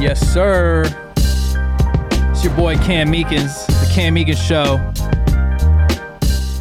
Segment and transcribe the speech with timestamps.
[0.00, 0.84] Yes, sir.
[1.16, 4.76] It's your boy Cam Meekins, the Cam Meekins Show.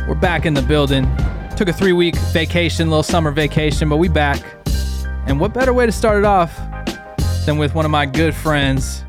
[0.07, 1.05] We're back in the building.
[1.55, 4.41] Took a three week vacation, little summer vacation, but we back.
[5.27, 6.57] And what better way to start it off
[7.45, 9.03] than with one of my good friends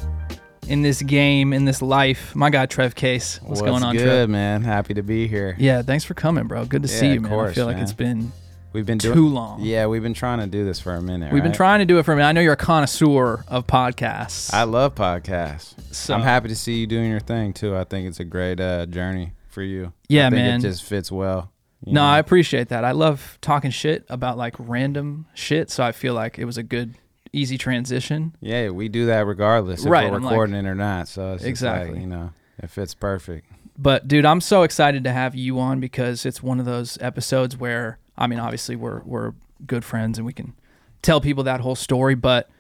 [0.67, 3.41] in this game, in this life, my guy Trev Case.
[3.43, 4.29] What's, going on, good, Trev?
[4.29, 4.63] man?
[4.63, 5.57] Happy to be here.
[5.59, 6.67] Yeah, thanks for coming, bro.
[6.67, 7.33] Good to see you, man.
[7.33, 7.83] I course, feel like man.
[7.83, 8.31] it's been
[8.73, 9.61] We've been doing too doing long.
[9.63, 11.33] Yeah, we've been trying to do this for a minute.
[11.33, 12.29] We've been trying to do it for a minute.
[12.29, 14.53] I know you're a connoisseur of podcasts.
[14.53, 15.75] I love podcasts.
[15.95, 17.75] So- I'm happy to see you doing your thing too.
[17.77, 19.93] I think it's a great uh, journey for you.
[20.09, 20.61] Yeah, man.
[20.61, 21.51] It just fits well.
[21.85, 22.07] you No, know?
[22.07, 22.85] I appreciate that.
[22.85, 26.63] I love talking shit about like random shit, so I feel like it was a
[26.63, 26.95] good,
[27.33, 28.37] easy transition.
[28.41, 31.09] yeah, we do that regardless if Right, we're I'm like- recording it or not.
[31.09, 32.01] So it's just like, Exactly.
[32.01, 33.47] you know, it fits perfect.
[33.79, 37.57] But dude, I'm so excited to have you on because it's one of those episodes
[37.57, 39.33] where I mean, obviously we're we're
[39.67, 40.55] good friends and we can
[41.03, 42.51] tell people that whole story, but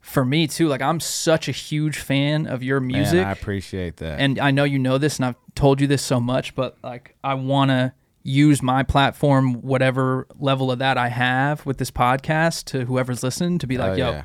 [0.00, 3.14] for me too, like I'm such a huge fan of your music.
[3.20, 4.18] Man, I appreciate that.
[4.20, 7.16] and I know you know this, and I've told you this so much, but like
[7.22, 7.92] I want to
[8.24, 13.58] use my platform, whatever level of that I have with this podcast, to whoever's listening,
[13.58, 14.22] to be like, Oh, yo, yeah.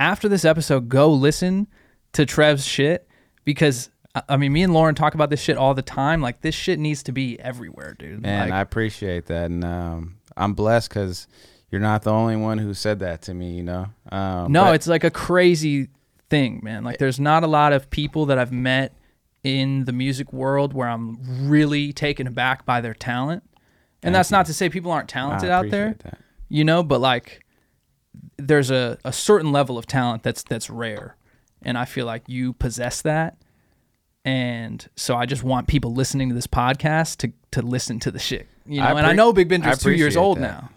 [0.00, 1.68] after this episode, go listen
[2.12, 3.08] to Trev's shit
[3.44, 3.90] because.
[4.28, 6.20] I- mean, me and Lauren talk about this shit all the time.
[6.20, 8.22] Like, this shit needs to be everywhere, dude.
[8.22, 11.26] Man, Like, I appreciate that, and um, I'm blessed because
[11.70, 13.52] you're not the only one who said that to me.
[13.52, 15.88] You know, um, no, but- it's like a crazy
[16.30, 16.84] thing, man.
[16.84, 18.92] Like, there's not a lot of people that I've met
[19.42, 23.44] in the music world where I'm really taken aback by their talent.
[24.02, 24.36] And Thank that's you.
[24.36, 26.18] not to say people aren't talented out there, that.
[26.48, 27.44] you know, but like
[28.38, 31.16] there's a, a certain level of talent that's that's rare.
[31.62, 33.36] And I feel like you possess that.
[34.26, 38.18] And so I just want people listening to this podcast to to listen to the
[38.18, 38.48] shit.
[38.66, 40.40] You know, I and I know Big Bender's two years old that.
[40.40, 40.70] now.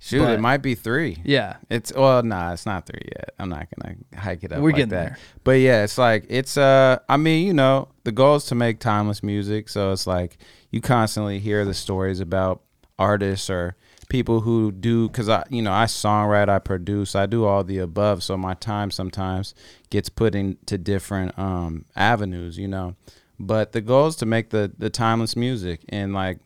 [0.00, 1.18] Shoot, but- it might be three.
[1.24, 1.56] Yeah.
[1.70, 3.30] It's well, nah, it's not three yet.
[3.38, 4.60] I'm not gonna hike it up.
[4.60, 5.08] We're like getting that.
[5.10, 5.18] there.
[5.44, 8.80] But yeah, it's like it's uh, I mean, you know, the goal is to make
[8.80, 9.68] timeless music.
[9.68, 10.36] So it's like
[10.72, 12.62] you constantly hear the stories about
[12.98, 13.76] artists or
[14.08, 17.78] people who do because I, you know, I songwrite, I produce, I do all the
[17.78, 18.22] above.
[18.22, 19.54] So my time sometimes
[19.90, 22.96] gets put into different um avenues, you know.
[23.40, 26.38] But the goal is to make the the timeless music and like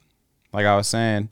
[0.52, 1.30] like I was saying,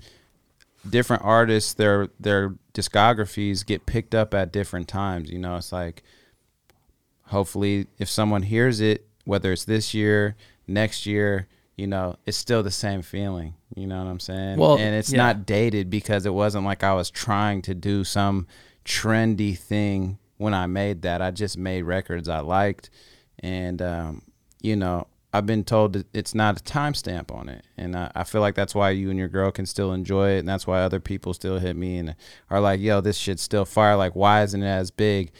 [0.88, 6.02] different artists their their discographies get picked up at different times you know it's like
[7.26, 10.36] hopefully if someone hears it whether it's this year
[10.66, 11.46] next year
[11.80, 14.58] you know it's still the same feeling you know what i'm saying?
[14.58, 15.18] Well, and it's yeah.
[15.18, 18.46] not dated because it wasn't like i was trying to do some
[18.84, 21.22] trendy thing when i made that.
[21.22, 22.90] I just made records i liked.
[23.38, 24.22] And um,
[24.60, 27.64] you know i've been told that it's not a timestamp on it.
[27.78, 30.40] And I, I feel like that's why you and your girl can still enjoy it.
[30.40, 32.14] And that's why other people still hit me and
[32.50, 33.96] are like yo this shit's still fire.
[33.96, 35.32] Like why isn't it as big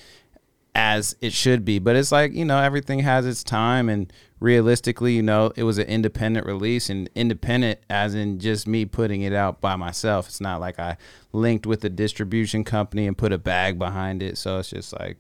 [0.75, 1.79] as it should be?
[1.79, 5.77] But it's like you know everything has its time and realistically you know it was
[5.79, 10.41] an independent release and independent as in just me putting it out by myself it's
[10.41, 10.97] not like i
[11.33, 15.19] linked with a distribution company and put a bag behind it so it's just like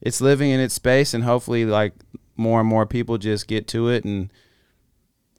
[0.00, 1.92] it's living in its space and hopefully like
[2.36, 4.32] more and more people just get to it and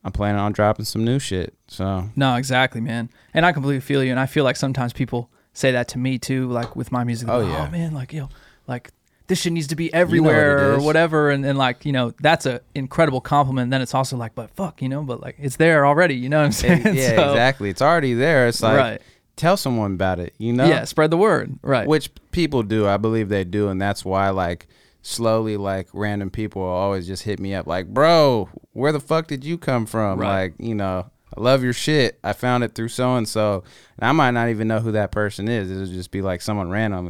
[0.05, 3.09] i'm planning on dropping some new shit so No, exactly, man.
[3.33, 4.09] And I completely feel you.
[4.09, 7.29] And I feel like sometimes people say that to me too, like with my music.
[7.29, 7.67] Oh, like, oh, yeah.
[7.67, 8.27] oh man, like yo,
[8.67, 8.91] like
[9.29, 11.29] this shit needs to be it everywhere or whatever.
[11.29, 13.63] And, and like, you know, that's a incredible compliment.
[13.67, 16.27] And then it's also like, but fuck, you know, but like it's there already, you
[16.27, 16.85] know what I'm saying?
[16.85, 19.01] And- yeah So- exactly it's already there it's like Right.
[19.37, 21.57] tell someone about it you know Yeah, spread the word.
[21.61, 21.87] Right.
[21.87, 24.67] which people do i believe they do and that's why like
[25.01, 29.27] slowly like random people will always just hit me up like bro where the fuck
[29.27, 30.41] did you come from Right.
[30.41, 33.63] like you know i love your shit i found it through so and so
[33.97, 36.69] and i might not even know who that person is it'll just be like someone
[36.69, 37.07] random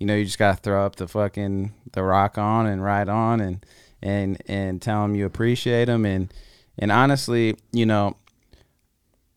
[0.00, 3.40] you know you just gotta throw up the fucking the rock on and ride on
[3.40, 3.64] and
[4.02, 6.32] and and tell them you appreciate them and
[6.78, 8.16] and honestly you know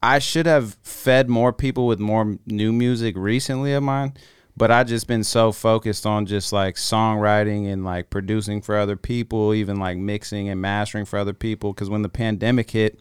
[0.01, 4.13] I should have fed more people with more new music recently of mine,
[4.57, 8.97] but I just been so focused on just like songwriting and like producing for other
[8.97, 11.71] people, even like mixing and mastering for other people.
[11.71, 12.99] Because when the pandemic hit,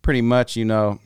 [0.00, 1.00] pretty much you know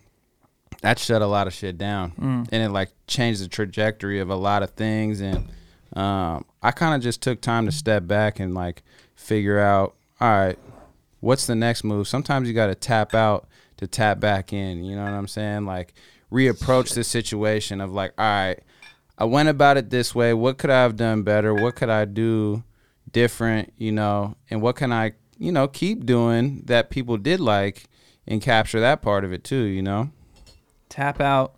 [0.82, 2.48] that shut a lot of shit down, Mm.
[2.52, 5.20] and it like changed the trajectory of a lot of things.
[5.20, 5.48] And
[5.94, 8.82] um, I kind of just took time to step back and like
[9.14, 10.58] figure out, all right,
[11.20, 12.08] what's the next move?
[12.08, 14.84] Sometimes you got to tap out to tap back in.
[14.84, 15.66] You know what I'm saying?
[15.66, 15.94] Like
[16.30, 18.58] reapproach the situation of like, all right,
[19.18, 20.34] I went about it this way.
[20.34, 21.54] What could I have done better?
[21.54, 22.62] What could I do
[23.10, 23.72] different?
[23.76, 27.84] You know, and what can I, you know, keep doing that people did like
[28.26, 29.64] and capture that part of it too.
[29.64, 30.10] You know,
[30.88, 31.55] tap out,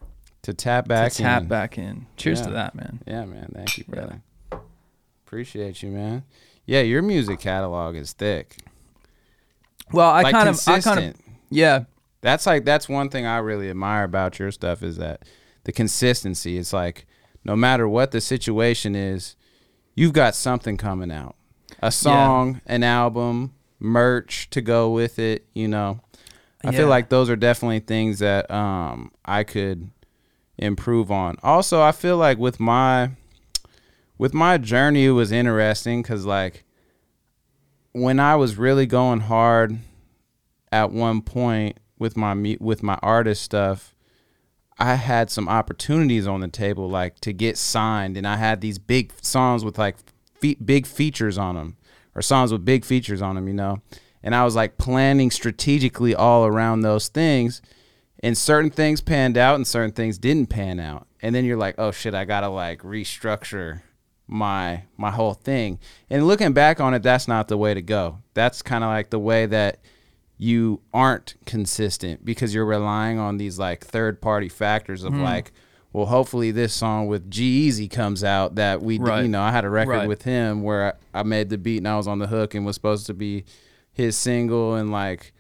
[0.48, 1.12] to tap back.
[1.12, 1.48] to tap in.
[1.48, 2.06] back in.
[2.16, 3.00] Cheers to that, man.
[3.06, 3.50] Yeah, man.
[3.54, 3.94] Thank you, Yeah.
[3.94, 4.22] brother.
[5.26, 6.24] Appreciate you, man.
[6.64, 8.56] Yeah, your music catalog is thick.
[9.92, 11.14] Well, I like kind of, I kind of,
[11.50, 11.84] yeah,
[12.20, 15.22] That's like that's one thing I really admire about your stuff is that
[15.64, 16.58] the consistency.
[16.58, 17.06] It's like
[17.44, 19.36] no matter what the situation is,
[19.94, 21.36] you've got something coming out.
[21.80, 26.00] A song, an album, merch to go with it, you know.
[26.64, 26.78] I Yeah.
[26.78, 29.90] feel like those are definitely things that um I could
[30.58, 31.37] improve on.
[31.43, 33.10] Also, I feel like with my
[34.16, 36.64] with my journey it was interesting cuz like
[37.93, 39.78] when I was really going hard
[40.70, 43.94] at one point with my with my artist stuff,
[44.78, 48.78] I had some opportunities on the table like to get signed, and I had these
[48.78, 49.96] big songs with like
[50.40, 51.76] fe- big features on them,
[52.14, 53.81] or songs with big features on them, you know.
[54.22, 57.61] And I was like planning strategically all around those things,
[58.20, 61.06] and certain things panned out, and certain things didn't pan out.
[61.20, 63.82] And then you're like, oh shit, I gotta like restructure
[64.26, 65.78] my my whole thing.
[66.10, 68.18] And looking back on it, that's not the way to go.
[68.34, 69.80] That's kind of like the way that
[70.36, 75.22] you aren't consistent because you're relying on these like third party factors of hmm.
[75.22, 75.52] like,
[75.92, 79.22] well, hopefully this song with G Easy comes out that we, Right.
[79.22, 80.08] you know, I had a record Right.
[80.08, 82.64] with him where I, I made the beat and I was on the hook and
[82.64, 83.46] was supposed to be
[83.90, 85.32] his single and like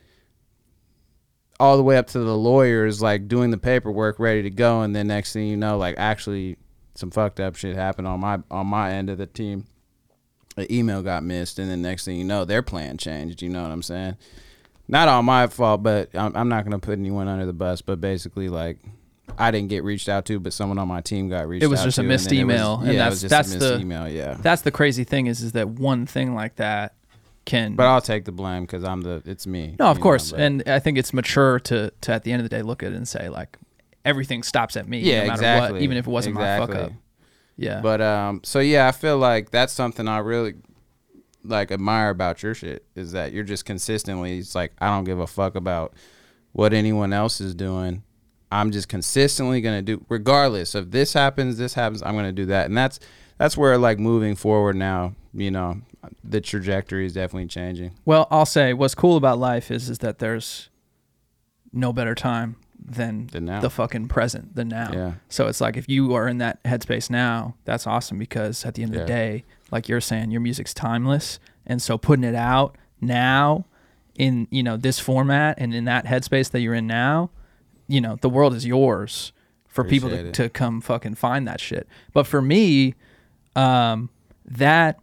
[1.60, 4.94] all the way up to the lawyers like doing the paperwork ready to go and
[4.94, 6.56] then next thing you know like actually
[6.94, 9.66] some fucked up shit happened on my on my end of the team.
[10.56, 13.62] The email got missed and then next thing you know their plan changed you know
[13.62, 14.16] what i'm saying?
[14.88, 17.80] Not all my fault but i'm, I'm not going to put anyone under the bus
[17.82, 18.78] but basically like
[19.38, 21.80] i didn't get reached out to but someone on my team got reached It was
[21.80, 23.50] out just a to, missed it was- email, and yeah, that's- it was just that's
[23.50, 24.34] a missed the- email yeah.
[24.40, 26.94] that's the crazy thing is, is that one thing like that
[27.48, 27.74] can.
[27.74, 30.32] but i'll take the blame because i'm the it's me no, of you know, course,
[30.32, 32.92] and I think it's mature to to at the end of the day look at
[32.92, 33.58] it and say like
[34.04, 36.74] everything stops at me, yeah no matter exactly what, even if it wasn't exactly.
[36.74, 36.96] my fuck up.
[37.58, 40.54] Yeah, But um, so yeah, I feel like that's something I really
[41.42, 44.38] like admire about your shit is that you're just consistently.
[44.38, 45.92] It's like I don't give a fuck about
[46.52, 48.04] what anyone else is doing.
[48.52, 52.00] I'm just consistently gonna do, regardless of this happens, this happens.
[52.00, 53.00] I'm gonna do that, and that's
[53.38, 55.14] that's where like moving forward now.
[55.34, 55.80] You know,
[56.22, 57.92] the trajectory is definitely changing.
[58.04, 60.70] Well, I'll say what's cool about life is is that there's
[61.72, 64.90] no better time than Than the fucking present than now.
[64.92, 65.12] Yeah.
[65.28, 68.82] So it's like if you are in that headspace now, that's awesome because at the
[68.82, 72.76] end of the day, like you're saying, your music's timeless, and so putting it out
[73.00, 73.66] now
[74.16, 77.30] in you know this format and in that headspace that you're in now,
[77.86, 79.32] you know the world is yours
[79.66, 80.34] for people to, it.
[80.34, 81.86] to come fucking find that shit.
[82.12, 82.94] But for me,
[83.54, 84.08] um,
[84.46, 84.98] that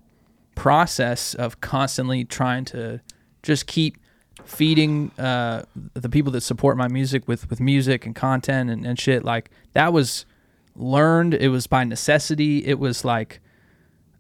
[0.56, 3.02] process of constantly trying to
[3.44, 3.98] just keep
[4.46, 5.64] feeding uh,
[5.94, 9.50] the people that support my music with, with music and content and, and shit like
[9.74, 10.26] that was
[10.76, 13.40] learned it was by necessity it was like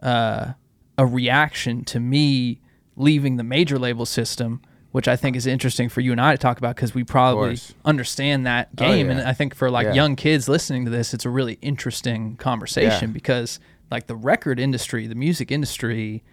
[0.01, 0.53] uh,
[0.97, 2.59] a reaction to me
[2.95, 4.61] leaving the major label system
[4.91, 7.57] which i think is interesting for you and i to talk about because we probably
[7.83, 9.17] understand that Oh, game yeah.
[9.17, 9.93] and i think for like Yeah.
[9.93, 13.13] young kids listening to this it's a really interesting conversation Yeah.
[13.13, 13.59] because
[13.91, 16.23] like the record industry the music industry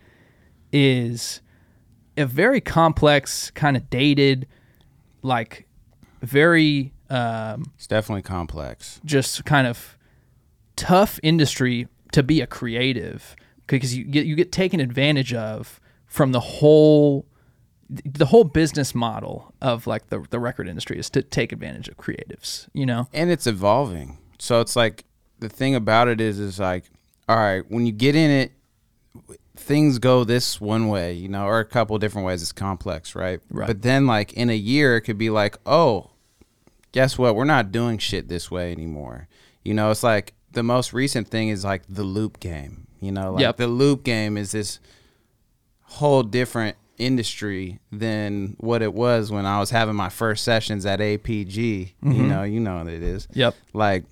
[0.72, 1.40] is
[2.16, 4.46] a very complex kind of dated
[5.22, 5.66] like
[6.22, 9.00] very um, It's definitely complex.
[9.04, 9.98] just kind of
[10.76, 13.36] tough industry to be a creative
[13.66, 17.26] because you get you get taken advantage of from the whole
[17.88, 21.96] the whole business model of like the the record industry is to take advantage of
[21.98, 24.18] creatives you know and it's evolving.
[24.38, 25.04] So it's like
[25.40, 26.90] the thing about it is is like
[27.32, 28.52] all right, when you get in it
[29.56, 33.40] things go this one way, you know, or a couple different ways it's complex, right?
[33.50, 33.66] Right.
[33.66, 36.10] But then like in a year it could be like, "Oh,
[36.92, 37.36] guess what?
[37.36, 39.28] We're not doing shit this way anymore."
[39.62, 42.86] You know, it's like the most recent thing is like the loop game.
[43.00, 43.56] You know, like Yep.
[43.56, 44.78] the loop game is this
[45.82, 51.00] whole different industry than what it was when I was having my first sessions at
[51.00, 51.94] APG.
[52.02, 52.28] You mm-hmm.
[52.28, 53.26] know, you know what it is.
[53.32, 53.54] Yep.
[53.72, 54.04] Like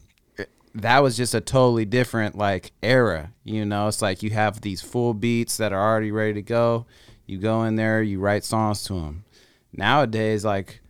[0.74, 3.32] that was just a totally different like era.
[3.44, 6.86] You know, it's like you have these full beats that are already ready to go.
[7.26, 9.24] You go in there, you write songs to them.
[9.72, 10.80] Nowadays, like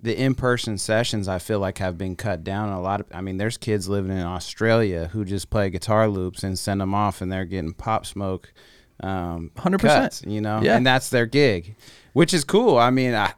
[0.00, 3.36] the in-person sessions i feel like have been cut down a lot of i mean
[3.36, 7.32] there's kids living in australia who just play guitar loops and send them off and
[7.32, 8.52] they're getting pop smoke
[9.00, 9.80] um 100%.
[9.80, 10.76] cuts, you know Yeah.
[10.76, 11.74] and that's their gig
[12.12, 13.32] which is cool i mean i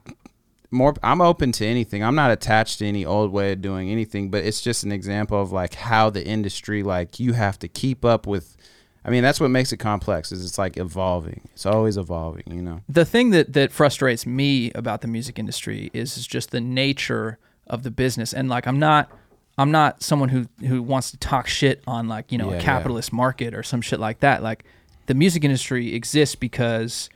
[0.71, 2.03] more i'm open to anything.
[2.03, 5.39] I'm not attached to any old way of doing anything but it's just an example
[5.41, 8.55] of like how the industry like you have to keep up with
[9.03, 11.41] i mean that's what makes it complex is it's like evolving.
[11.53, 12.81] It's always evolving you know?
[12.87, 17.37] The thing that that frustrates me about the music industry is, is just the nature
[17.67, 18.33] of the business.
[18.33, 19.09] And like i'm not
[19.57, 22.59] i'm not someone who who wants to talk shit on like you know Yeah, a
[22.59, 22.63] yeah.
[22.63, 24.41] capitalist market or some shit like that.
[24.41, 24.63] Like
[25.07, 27.09] the music industry exists because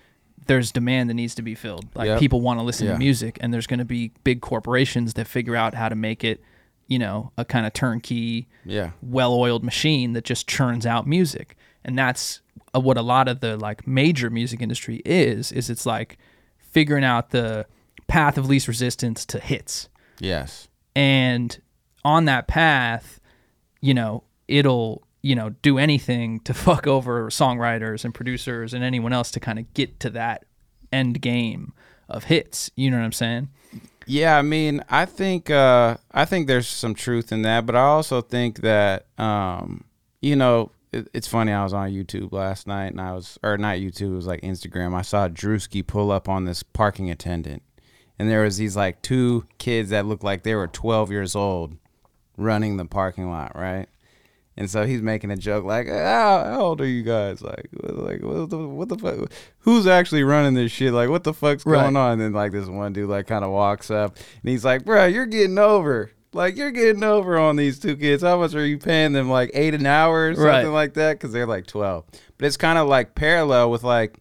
[0.48, 1.86] there's demand that needs to be filled.
[1.96, 2.20] Like Yep.
[2.20, 2.94] people want to listen Yeah.
[2.94, 6.24] to music, and there's going to be big corporations that figure out how to make
[6.24, 6.42] it,
[6.88, 8.92] you know, a kind of turnkey, Yeah.
[9.02, 11.56] well-oiled machine that just churns out music.
[11.84, 12.42] And that's
[12.76, 15.52] uh, what a lot of the like major music industry is.
[15.52, 16.18] Is it's like
[16.60, 17.66] figuring out the
[18.08, 19.88] path of least resistance to hits
[20.20, 20.68] Yes.
[20.96, 21.60] and
[22.04, 23.20] on that path
[23.82, 29.12] you know it'll you know do anything to fuck over songwriters and producers and anyone
[29.12, 30.46] else to kind of get to that
[30.92, 31.74] end game
[32.08, 33.50] of hits you know what i'm saying
[34.08, 37.82] Yeah, I mean, I think uh, I think there's some truth in that, but I
[37.82, 39.84] also think that um,
[40.22, 41.52] you know it, it's funny.
[41.52, 44.42] I was on YouTube last night, and I was or not YouTube, it was like
[44.42, 44.94] Instagram.
[44.94, 47.64] I saw Drewski pull up on this parking attendant,
[48.20, 51.76] and there was these like two kids that looked like they were 12 years old
[52.38, 53.88] running the parking lot, right?
[54.58, 57.42] And so he's making a joke like, "How, how old are you guys?
[57.42, 59.30] Like, like what the what the fuck?
[59.60, 60.94] Who's actually running this shit?
[60.94, 61.82] Like, what the fuck's Right.
[61.82, 64.64] going on?" And then like this one dude like kind of walks up and he's
[64.64, 66.12] like, "Bro, you're getting over.
[66.32, 68.22] Like, you're getting over on these two kids.
[68.24, 69.30] How much are you paying them?
[69.30, 70.66] Like eight an hour or something Right.
[70.68, 71.14] like that?
[71.14, 72.06] Because they're like twelve.
[72.38, 74.20] But it's kind of like parallel with like."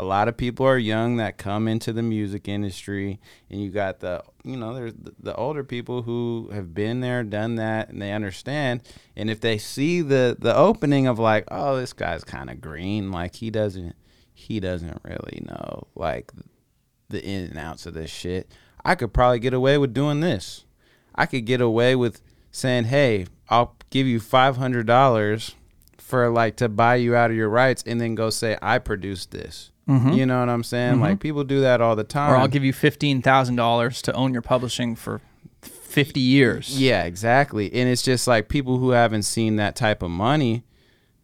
[0.00, 3.18] A lot of people are young that come into the music industry,
[3.50, 7.56] and you got the, you know, there's the, older people who have been there, done
[7.56, 8.80] that, and they understand.
[9.14, 13.12] And if they see the the opening of like, oh, this guy's kind of green,
[13.12, 13.94] like he doesn't,
[14.32, 16.32] he doesn't really know like
[17.10, 18.50] the in and outs of this shit.
[18.82, 20.64] I could probably get away with doing this.
[21.14, 25.54] I could get away with saying, hey, I'll give you five hundred dollars
[25.98, 29.30] for like to buy you out of your rights, and then go say I produced
[29.30, 29.72] this.
[29.88, 30.10] Mm-hmm.
[30.12, 31.00] You know what I'm saying?
[31.00, 31.18] Like mm-hmm.
[31.18, 32.30] people do that all the time.
[32.32, 35.20] or i'll give you $15000 to own your publishing for
[35.62, 37.72] 50 years Yeah, exactly.
[37.72, 40.64] And it's just like people who haven't seen that type of money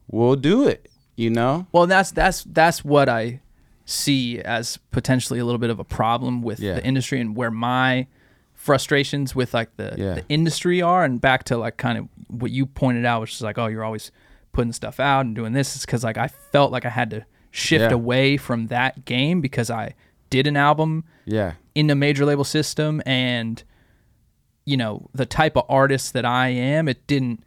[0.09, 1.67] will do it, you know?
[1.73, 3.41] Well, that's that's that's what I
[3.85, 6.75] see as potentially a little bit of a problem with Yeah.
[6.75, 8.07] the industry and where my
[8.55, 10.15] frustrations with like the, Yeah.
[10.15, 13.43] the industry are and back to like kind of what you pointed out which is
[13.43, 14.11] like oh you're always
[14.53, 17.27] putting stuff out and doing this is cuz like I felt like I had to
[17.57, 17.95] shift Yeah.
[17.95, 19.95] away from that game because I
[20.29, 21.53] did an album Yeah.
[21.77, 23.63] in a major label system and
[24.65, 27.45] you know the type of artist that I am it didn't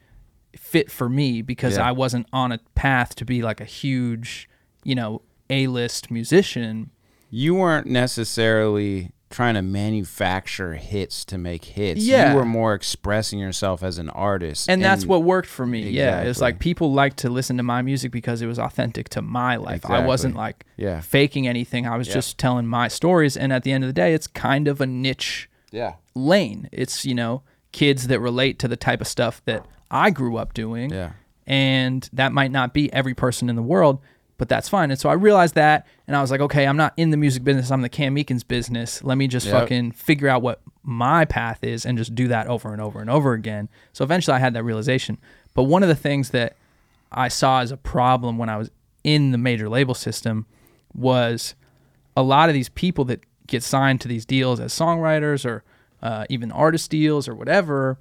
[0.55, 1.89] fit for me because Yeah.
[1.89, 4.47] I wasn't on a path to be like a huge
[4.85, 6.91] you know A-list musician
[7.29, 12.01] You weren't necessarily trying to manufacture hits to make hits.
[12.01, 12.31] Yeah.
[12.31, 14.69] You were more expressing yourself as an artist.
[14.69, 17.81] and that's what worked for me yeah it's like people like to listen to my
[17.81, 21.01] music because it was authentic to my life I wasn't like Yeah.
[21.01, 22.13] faking anything I was Yeah.
[22.15, 24.85] just telling my stories and at the end of the day it's kind of a
[24.87, 25.93] niche Yeah.
[26.15, 27.41] lane it's you know
[27.73, 31.11] kids that relate to the type of stuff that I grew up doing Yeah.
[31.45, 33.99] and that might not be every person in the world,
[34.37, 34.91] but that's fine.
[34.91, 37.43] And so I realized that, and I was like, okay, I'm not in the music
[37.43, 37.71] business.
[37.71, 39.03] I'm in the Cam Meekins business.
[39.03, 39.53] Let me just Yep.
[39.53, 43.09] fucking figure out what my path is and just do that over and over and
[43.09, 43.67] over again.
[43.93, 45.17] So eventually, I had that realization.
[45.53, 46.55] But one of the things that
[47.11, 48.69] I saw as a problem when I was
[49.03, 50.45] in the major label system
[50.93, 51.55] was
[52.15, 55.63] a lot of these people that get signed to these deals as songwriters or
[56.01, 57.97] uh, even artist deals or whatever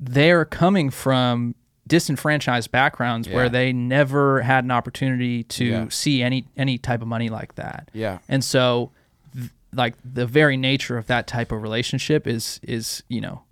[0.00, 1.54] they're coming from
[1.86, 5.86] disenfranchised backgrounds where they never had an opportunity to Yeah.
[5.90, 7.90] see any any type of money like that.
[7.92, 8.18] Yeah.
[8.28, 8.90] And so
[9.36, 13.42] th- like the very nature of that type of relationship is is, you know,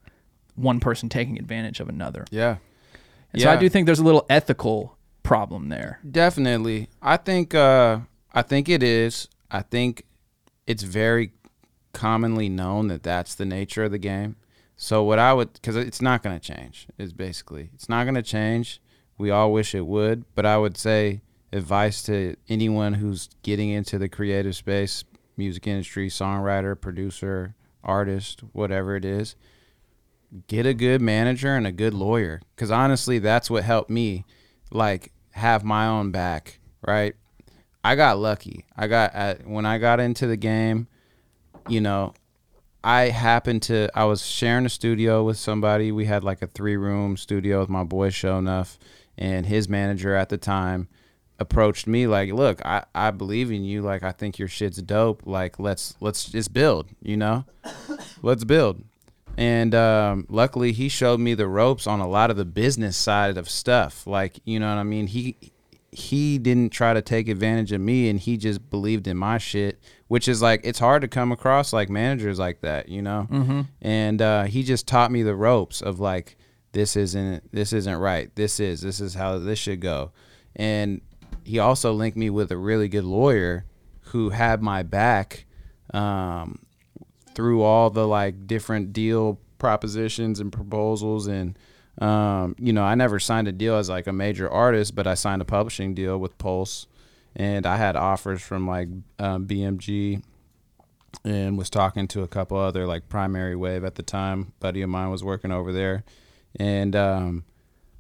[0.55, 2.25] one person taking advantage of another.
[2.31, 2.57] Yeah.
[3.33, 5.99] And so I do think there's a little ethical problem there.
[6.11, 6.89] Definitely.
[7.03, 8.01] I think uh
[8.33, 9.29] I think it is.
[9.51, 10.05] I think
[10.67, 11.33] it's very
[11.93, 14.37] commonly known that that's the nature of the game.
[14.83, 16.89] So what I would cuz it's not going to change.
[16.99, 17.71] Is basically.
[17.73, 18.83] It's not going to change.
[19.17, 21.23] We all wish it would, but I would say
[21.53, 25.05] advice to anyone who's getting into the creative space,
[25.37, 29.37] music industry, songwriter, producer, artist, whatever it is,
[30.49, 34.25] get a good manager and a good lawyer cuz honestly that's what helped me
[34.73, 37.15] like have my own back, right?
[37.85, 38.65] I got lucky.
[38.77, 40.89] I got at, when I got into the game,
[41.69, 42.15] you know,
[42.85, 45.93] I happened to I was sharing a studio with somebody.
[45.93, 48.79] We had like a three room studio with my boy Show Enough
[49.17, 50.89] and his manager at the time
[51.39, 53.83] approached me like, "Look, I I believe in you.
[53.83, 55.23] Like I think your shit's dope.
[55.27, 57.45] Like let's let's just build, you know?
[58.23, 58.83] let's build."
[59.37, 63.39] And um, luckily, he showed me the ropes on a lot of the business side
[63.39, 64.07] of stuff.
[64.07, 65.07] Like, you know what I mean?
[65.07, 65.37] He
[65.93, 69.79] he didn't try to take advantage of me, and he just believed in my shit.
[70.09, 73.29] Which is like it's hard to come across like managers like that, you know.
[73.31, 73.61] Mm-hmm.
[73.81, 76.37] And uh, he just taught me the ropes of like
[76.73, 78.35] this isn't this isn't right.
[78.35, 80.13] This is this is how this should go.
[80.57, 81.01] And
[81.45, 83.65] he also linked me with a really good lawyer
[84.07, 85.47] who had my back
[85.95, 86.59] um,
[87.35, 91.59] through all the like different deal propositions and proposals and
[92.01, 95.15] um, you know i never signed a deal as like a major artist but i
[95.15, 96.87] signed a publishing deal with pulse
[97.37, 100.23] and i had offers from like um, bmg
[101.25, 104.89] and was talking to a couple other like primary wave at the time buddy of
[104.89, 106.05] mine was working over there
[106.57, 107.45] and um,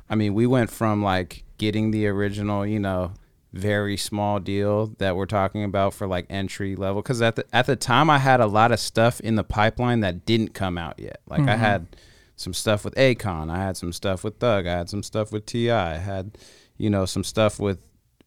[0.08, 3.12] i mean we went from like getting the original you know
[3.52, 7.66] very small deal that we're talking about for like entry level because at the at
[7.66, 10.98] the time I had a lot of stuff in the pipeline that didn't come out
[10.98, 11.20] yet.
[11.26, 11.86] Like I had
[12.42, 15.46] some stuff with Akon, I had some stuff with Thug, I had some stuff with
[15.46, 16.36] Ti, I had
[16.76, 17.78] you know some stuff with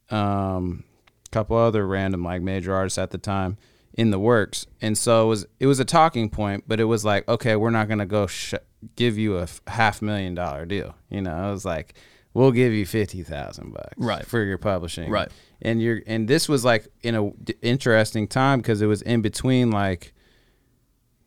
[0.10, 0.84] um
[1.26, 3.58] a couple other random like major artists at the time
[3.98, 4.68] in the works.
[4.82, 7.70] And so it was it was a talking point, but it was like okay, we're
[7.72, 8.54] not gonna go sh-
[8.96, 10.96] give you a f- half million dollar deal.
[11.10, 11.96] You know, it was like
[12.34, 14.26] we'll give you fifty thousand bucks Right.
[14.26, 15.30] for your publishing Right.
[15.62, 19.22] and you're and this was like in a d- interesting time because it was in
[19.22, 20.14] between like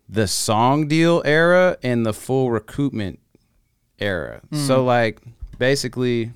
[0.09, 3.19] the song deal era and the full recoupment
[3.99, 4.41] era.
[4.53, 4.87] So hmm.
[4.87, 5.21] like
[5.59, 6.33] basically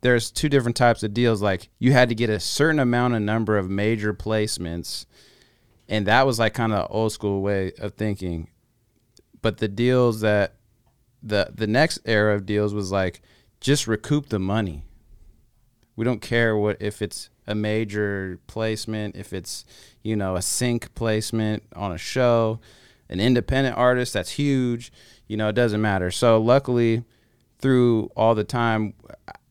[0.00, 1.40] there's two different types of deals.
[1.40, 5.06] Like you had to get a certain amount of number of major placements
[5.88, 8.48] and that was like kind of old school way of thinking.
[9.42, 10.54] But the deals that
[11.22, 13.20] the the next era of deals was like
[13.60, 14.84] just recoup the money.
[15.96, 19.64] We don't care what if it's a major placement if it's
[20.02, 22.58] you know a sync placement on a show
[23.08, 24.92] an independent artist that's huge
[25.26, 26.10] you know it doesn't matter.
[26.10, 27.04] So luckily
[27.58, 28.94] through all the time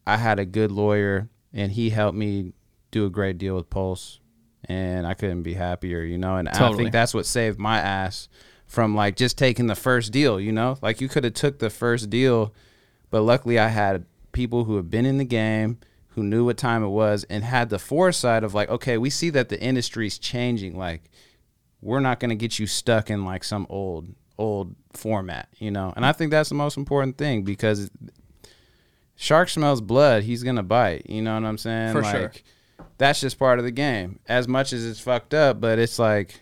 [0.05, 2.53] i had a good lawyer and he helped me
[2.91, 4.19] do a great deal with pulse
[4.65, 6.35] and i couldn't be happier you know?
[6.37, 6.83] And i Totally.
[6.83, 8.27] think that's what saved my ass
[8.67, 10.77] from like just taking the first deal you know?
[10.81, 12.53] Like you could have took the first deal
[13.13, 15.77] but luckily I had people who have been in the game,
[16.15, 19.29] who knew what time it was, and had the foresight of like, okay, we see
[19.31, 20.77] that the industry's changing.
[20.77, 21.09] Like,
[21.81, 25.93] we're not gonna get you stuck in like some old old format, you know.
[25.95, 27.89] And I think that's the most important thing because
[29.15, 31.09] shark smells blood, he's gonna bite.
[31.09, 31.93] You know what I'm saying?
[31.93, 32.31] For like, sure.
[32.97, 34.19] That's just part of the game.
[34.27, 36.41] As much as it's fucked up, but it's like,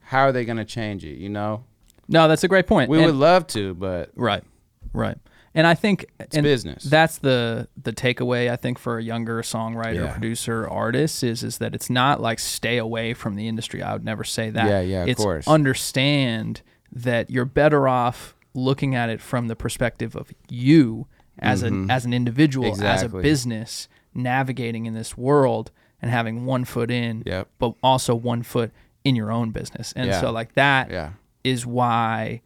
[0.00, 1.18] how are they gonna change it?
[1.18, 1.64] You know,
[2.08, 2.88] No, that's a great point.
[2.90, 4.44] we And- would love to, but Right,
[4.92, 5.18] right.
[5.56, 6.84] And I think It's business.
[6.84, 10.12] That's the the takeaway I think for a younger songwriter, Yeah.
[10.12, 13.82] producer, artist is is that it's not like stay away from the industry.
[13.82, 14.68] I would never say that.
[14.68, 15.48] Yeah, yeah, of it's course.
[15.48, 16.60] Understand
[16.92, 21.06] that you're better off looking at it from the perspective of you
[21.38, 23.22] as an as an individual, as a Mm-hmm.
[23.22, 25.70] Business, navigating in this world
[26.02, 27.48] and having one foot in, Yep.
[27.58, 28.70] but also one foot
[29.04, 29.92] in your own business.
[29.96, 30.20] And Yeah.
[30.20, 31.10] so like that yeah.
[31.44, 32.42] is why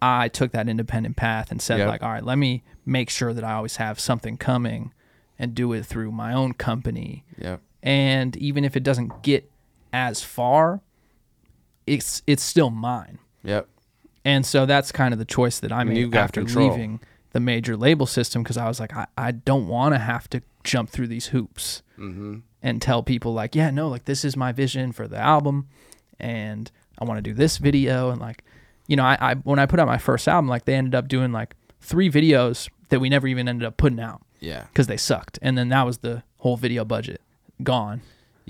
[0.00, 1.88] I took that independent path and said Yep.
[1.88, 4.92] like, all right, let me make sure that I always have something coming
[5.38, 7.24] and do it through my own company.
[7.38, 7.60] Yep.
[7.82, 9.50] And even if it doesn't get
[9.92, 10.80] as far,
[11.86, 13.18] it's it's still mine.
[13.44, 13.68] Yep.
[14.24, 16.68] And so that's kind of the choice that I made after control.
[16.70, 17.00] leaving
[17.32, 20.42] the major label system because I was like, I, I don't want to have to
[20.64, 22.36] jump through these hoops Mm-hmm.
[22.62, 25.66] and tell people like, yeah, no, like this is my vision for the album,
[26.20, 28.44] and I want to do this video and like,
[28.88, 31.06] you know, I, I when I put out my first album, like they ended up
[31.06, 34.64] doing like three videos that we never even ended up putting out Yeah.
[34.64, 37.20] because they sucked, and then that was the whole video budget
[37.62, 38.00] gone.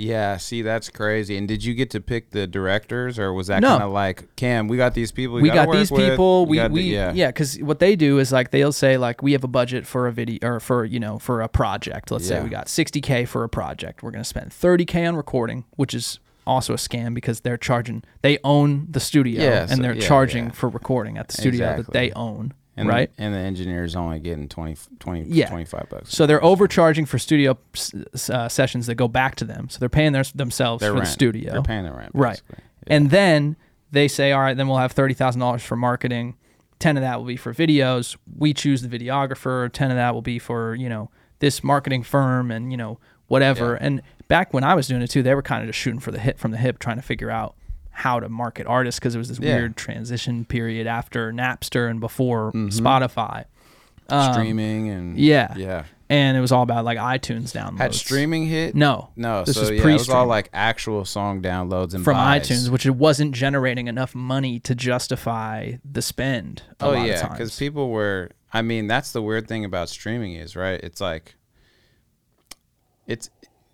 [0.01, 1.37] Yeah, see, that's crazy.
[1.37, 3.71] And did you get to pick the directors, or was that No.
[3.71, 5.35] kind of like, Cam, we got these people.
[5.41, 6.09] We work these with.
[6.11, 6.45] people.
[6.45, 9.25] You We gotta do- we yeah, because what they do is like they'll say like
[9.25, 12.13] we have a budget for a video or for you know for a project.
[12.13, 14.05] Let's say we got 60k for a project.
[14.05, 18.03] We're gonna spend 30k on recording, which is also a scam because they're charging.
[18.23, 20.51] They own the studio Yeah, and they're yeah, charging yeah.
[20.53, 22.01] for recording at the studio that Exactly.
[22.01, 22.55] they own.
[22.77, 23.11] and right.
[23.19, 25.49] And the engineer's only getting 20, 20 Yeah.
[25.51, 26.15] 25 bucks.
[26.15, 29.69] So they're overcharging for studio s- uh, sessions that go back to them.
[29.69, 31.07] So they're paying their, themselves Their for rent.
[31.07, 31.53] the studio.
[31.53, 32.13] They're paying their rent.
[32.15, 32.41] Right.
[32.47, 32.65] basically.
[32.87, 33.57] And then
[33.91, 36.37] they say, all right, then we'll have thirty thousand dollars for marketing.
[36.79, 38.17] Ten of that will be for videos.
[38.37, 39.71] We choose the videographer.
[39.73, 43.73] Ten of that will be for you know this marketing firm and you know whatever.
[43.73, 43.87] Yeah.
[43.87, 46.11] And back when I was doing it too, they were kind of just shooting for
[46.13, 47.55] the hip from the hip, trying to figure out
[47.91, 49.57] how to market artists because it was this Yeah.
[49.57, 52.69] weird transition period after Napster and before Mm-hmm.
[52.69, 53.45] Spotify.
[54.11, 55.53] Um, Streaming and yeah.
[55.57, 55.85] yeah.
[56.11, 57.79] And it was all about like iTunes downloads.
[57.79, 58.75] Had streaming hit?
[58.75, 62.15] No, No, This so was yeah, it was all like actual song downloads and from
[62.15, 62.49] buys.
[62.49, 66.63] iTunes, which it wasn't generating enough money to justify the spend.
[66.81, 68.31] A Oh yeah, because people were.
[68.55, 70.81] I mean, that's the weird thing about streaming is right.
[70.83, 71.35] It's like,
[73.07, 73.29] it's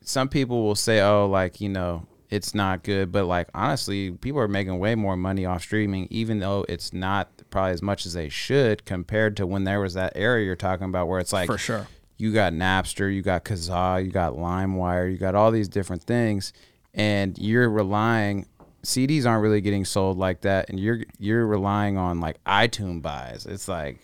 [0.05, 4.41] some people will say, oh, like you know, it's not good, but like honestly, people
[4.41, 8.13] are making way more money off streaming, even though it's not probably as much as
[8.13, 11.47] they should compared to when there was that era you're talking about where it's like
[11.47, 11.87] for sure.
[12.19, 16.53] you got Napster, you got Kazaa, you got LimeWire, you got all these different things,
[16.93, 18.47] and you're relying.
[18.83, 23.47] CDs aren't really getting sold like that, and you're you're relying on like iTunes buys.
[23.47, 23.99] It's like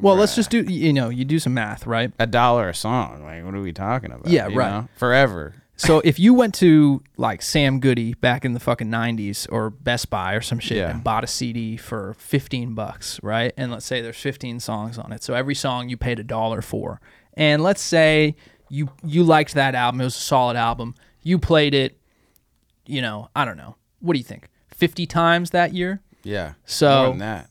[0.00, 2.12] Well, let's just do you know you do some math, right?
[2.18, 3.22] a dollar a song.
[3.24, 4.26] Like, what are we talking about?
[4.28, 4.70] Yeah, you right.
[4.70, 4.88] know?
[4.96, 5.54] Forever.
[5.76, 10.08] So if you went to like Sam Goody back in the fucking '90s or Best
[10.08, 10.90] Buy or some shit Yeah.
[10.90, 13.52] and bought a CD for 15 bucks, right?
[13.56, 16.62] And let's say there's 15 songs on it, so every song you paid a dollar
[16.62, 17.00] for.
[17.34, 18.36] And let's say
[18.70, 20.94] you you liked that album, it was a solid album.
[21.22, 21.98] You played it,
[22.86, 23.76] you know, I don't know.
[24.00, 24.48] What do you think?
[24.76, 26.02] 50 times that year?
[26.22, 26.52] Yeah.
[26.64, 27.48] So- More than that.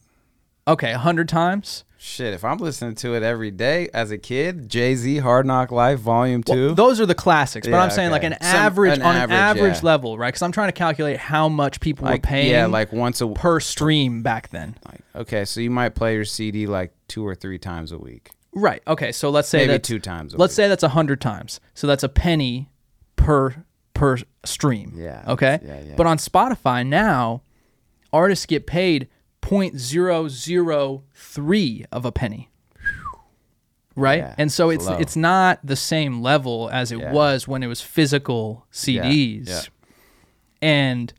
[0.67, 1.83] Okay, a 100 times.
[1.97, 5.71] Shit, if I'm listening to it every day as a kid, Jay Z, Hard Knock
[5.71, 6.65] Life, Volume Two.
[6.67, 8.33] Well, those are the classics, but Yeah, I'm saying like okay.
[8.35, 9.79] an Some- average an on an average, average yeah.
[9.85, 10.27] level, right?
[10.27, 12.51] Because I'm trying to calculate how much people like were paying.
[12.51, 14.75] yeah, like once a per stream back then.
[14.85, 18.31] like okay, so you might play your CD like two or three times a week,
[18.53, 18.83] Right.
[18.85, 19.13] Okay.
[19.13, 20.33] So let's say maybe that's, two times.
[20.33, 21.61] A Let's say that's a hundred times.
[21.73, 22.69] So that's a penny
[23.15, 24.91] per per stream.
[24.97, 25.59] Yeah, Okay.
[25.63, 25.93] yeah, yeah.
[25.95, 27.43] But on Spotify now,
[28.11, 29.07] artists get paid
[29.43, 32.49] 0.003 of a penny.
[33.95, 34.19] Right?
[34.19, 37.11] Yeah, and so it's it's it's not the same level as it Yeah.
[37.11, 39.47] was when it was physical CDs.
[39.49, 39.61] yeah.
[40.63, 41.13] And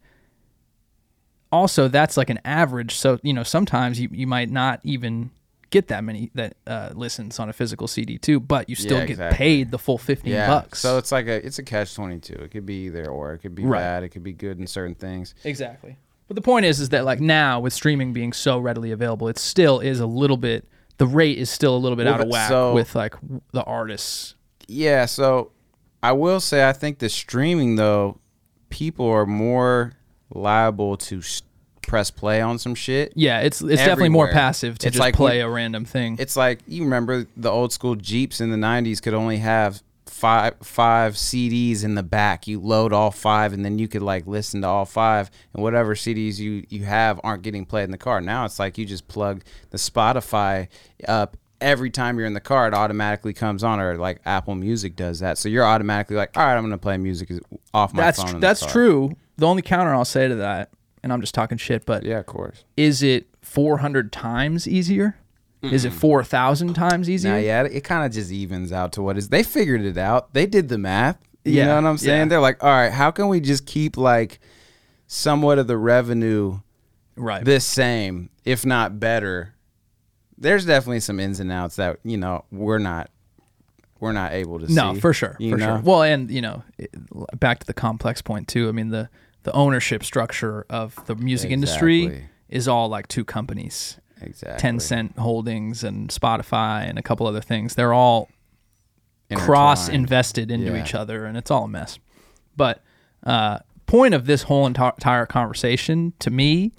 [1.53, 2.97] also that's like an average.
[2.97, 5.31] So, you know, sometimes you, you might not even
[5.71, 9.07] get that many that uh, listens on a physical CD too, but you still Yeah,
[9.07, 10.49] get paid the full 15 yeah.
[10.49, 10.81] bucks.
[10.81, 12.35] So it's like a it's a catch twenty two.
[12.35, 13.35] It could be either or.
[13.35, 13.79] It could be Right.
[13.79, 14.03] bad.
[14.03, 15.37] It could be good in certain things.
[15.45, 15.97] Exactly.
[16.27, 19.39] But the point is, is that like now with streaming being so readily available, it
[19.39, 20.67] still is a little bit.
[20.99, 23.15] The rate is still a little bit Well, out of whack so- with like
[23.53, 24.35] the artists.
[24.69, 25.07] Yeah.
[25.07, 25.51] So
[26.03, 28.19] I will say I think the streaming though,
[28.71, 29.93] people are more
[30.33, 31.21] liable to
[31.83, 33.13] press play on some shit.
[33.15, 36.17] Yeah, it's it's definitely more passive to It's just like play when- a random thing.
[36.19, 39.83] It's like you remember the old school Jeeps in the '90s could only have
[40.15, 42.47] five five CDs in the back.
[42.47, 45.95] You load all five, and then you could like listen to all five, and whatever
[45.97, 48.21] CDs you you have aren't getting played in the car.
[48.21, 50.69] Now it's like you just plug the Spotify
[51.09, 51.37] up.
[51.61, 55.21] Every time you're in the car, it automatically comes on, or like Apple Music does
[55.21, 55.37] that.
[55.39, 57.31] So you're automatically like, all right, I'm gonna play music
[57.73, 58.27] off my that's phone.
[58.27, 59.17] tr- the that's true.
[59.37, 60.71] The only counter I'll say to that,
[61.03, 62.65] and I'm just talking shit, but Yeah, of course.
[62.77, 65.17] is it 400 times easier?
[65.73, 67.33] Is it 4,000 times easier?
[67.33, 69.29] Now, yeah, it kind of just evens out to what is.
[69.29, 70.33] They figured it out.
[70.35, 71.19] They did the math.
[71.45, 72.19] You Yeah, know what I'm saying?
[72.21, 72.25] yeah.
[72.27, 74.41] They're like, all right, how can we just keep like
[75.07, 76.61] somewhat of the revenue
[77.17, 77.45] Right.
[77.45, 79.55] this same, if not better?
[80.39, 83.11] There's definitely some ins and outs that you know we're not
[84.01, 85.01] we're not able to No, see.
[85.01, 85.57] for sure, for know?
[85.59, 85.81] sure.
[85.83, 86.65] Well, and you know,
[87.39, 88.69] back to the complex point too.
[88.69, 89.09] I mean, the
[89.45, 94.71] the ownership structure of the music industry is all like two companies: exactly.
[94.71, 97.75] Tencent Holdings and Spotify and a couple other things.
[97.75, 98.29] They're all
[99.37, 100.83] cross invested into Yeah.
[100.83, 101.99] each other, and it's all a mess.
[102.57, 102.83] But
[103.25, 106.73] uh, point of this whole entire conversation to me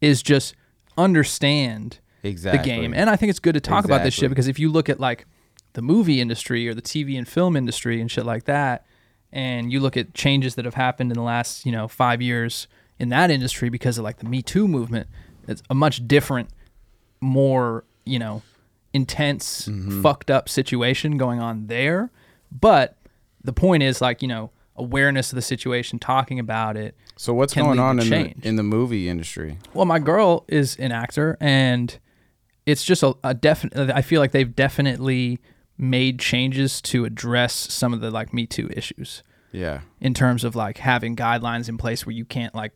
[0.00, 0.54] is just
[0.96, 2.58] understand exactly.
[2.58, 2.94] the game.
[2.94, 5.00] And I think it's good to talk about this shit because if you look at
[5.00, 5.26] like
[5.74, 8.86] the movie industry or the TV and film industry and shit like that,
[9.32, 12.66] and you look at changes that have happened in the last, you know, five years
[12.98, 15.08] in that industry because of like the Me Too movement,
[15.46, 16.50] it's a much different,
[17.20, 18.42] more, you know,
[18.92, 20.02] intense, Mm-hmm.
[20.02, 22.10] fucked up situation going on there.
[22.52, 22.96] But
[23.42, 27.54] the point is like, you know, awareness of the situation, talking about it, So what's
[27.54, 29.58] going on in the, in the movie industry?
[29.74, 31.96] well, my girl is an actor, and
[32.66, 33.90] it's just a, a definite.
[33.94, 35.38] I feel like they've definitely
[35.78, 39.80] made changes to address some of the like Me Too issues Yeah.
[40.00, 42.72] in terms of like having guidelines in place where you can't like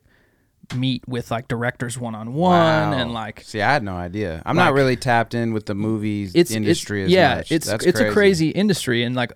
[0.75, 4.41] meet with like directors one on one and like see, I had no idea.
[4.45, 7.51] I'm like- not really tapped in with the movies it's industry it's, as yeah, much.
[7.51, 9.31] it's That's it's a crazy industry and like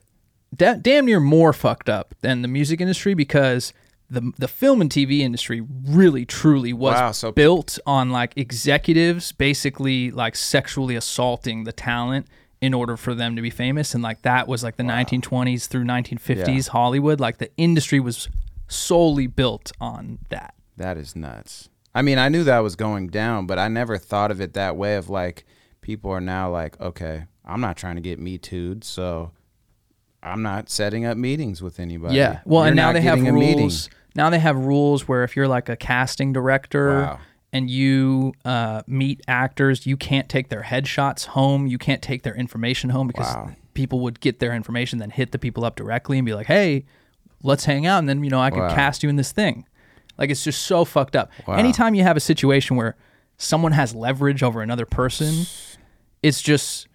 [0.56, 3.74] da- damn near more fucked up than the music industry because
[4.10, 9.32] the the film and TV industry really truly was Wow, so- built on like executives
[9.32, 12.28] basically like sexually assaulting the talent
[12.62, 15.86] in order for them to be famous and like that was like the 1920s through
[15.86, 18.28] 1950s Hollywood like the industry was
[18.68, 20.54] solely built on that.
[20.80, 21.70] That is nuts.
[21.94, 24.76] I mean, I knew that was going down, but I never thought of it that
[24.78, 25.46] way of like
[25.82, 29.32] people are now like, okay, I'm not trying to get me too'd, so
[30.24, 32.16] I'm not setting up meetings with anybody.
[32.16, 32.40] Yeah.
[32.46, 33.58] Well, You're and now they have getting a meeting.
[33.66, 33.90] rules.
[34.16, 37.20] Now they have rules where if you're like a casting director Wow.
[37.54, 41.68] and you uh, meet actors, you can't take their headshots home.
[41.68, 43.52] You can't take their information home because Wow.
[43.74, 46.86] people would get their information, then hit the people up directly and be like, "Hey,
[47.44, 48.76] let's hang out," and then you know I could Wow.
[48.76, 49.66] cast you in this thing.
[50.20, 51.32] Like it's just so fucked up.
[51.48, 51.56] Wow.
[51.56, 52.96] Anytime you have a situation where
[53.38, 55.46] someone has leverage over another person,
[56.22, 56.88] it's just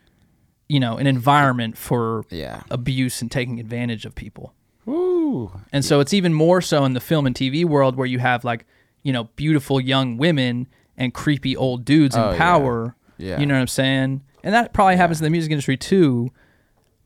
[0.68, 2.62] you know an environment for Yeah.
[2.70, 4.54] abuse and taking advantage of people.
[4.87, 5.50] Woo.
[5.72, 8.44] And so it's even more so in the film and TV world where you have
[8.44, 8.66] like,
[9.02, 10.66] you know, beautiful young women
[10.98, 12.94] and creepy old dudes in Oh, power.
[13.16, 13.40] Yeah.
[13.40, 14.22] You know what I'm saying?
[14.42, 16.30] And that probably happens in the music industry too,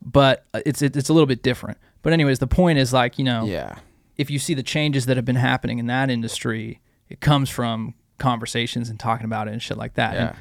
[0.04, 1.78] but it's it, it's a little bit different.
[2.02, 3.76] But anyways, the point is like, you know, Yeah.
[4.18, 7.94] If you see the changes that have been happening in that industry, it comes from
[8.18, 10.14] conversations and talking about it and shit like that.
[10.14, 10.20] Yeah.
[10.28, 10.36] And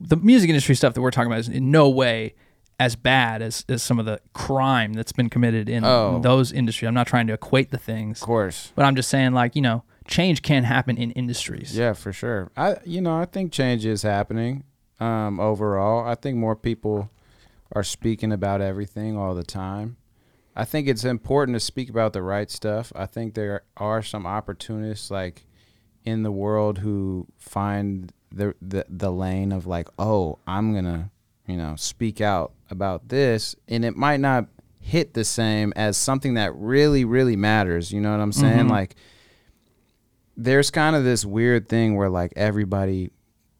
[0.00, 2.34] the music industry stuff that we're talking about is in no way
[2.78, 6.18] as bad as, as some of the crime that's been committed in Oh.
[6.22, 6.88] those industries.
[6.88, 8.72] I'm not trying to equate the things, Of course.
[8.74, 11.76] but I'm just saying like, you know, change can happen in industries.
[11.76, 12.50] Yeah, for sure.
[12.56, 14.64] I you know, I think change is happening
[14.98, 16.06] um overall.
[16.08, 17.10] I think more people
[17.72, 19.96] are speaking about everything all the time.
[20.56, 22.92] I think it's important to speak about the right stuff.
[22.96, 25.46] I think there are some opportunists like
[26.04, 31.10] in the world who find the the, the lane of like, "Oh, I'm going to,
[31.46, 34.46] you know, speak out about this." And it might not
[34.80, 38.66] hit the same as something that really really matters, you know what I'm saying?
[38.66, 38.70] Mhm.
[38.70, 38.96] Like
[40.36, 43.10] there's kind of this weird thing where like everybody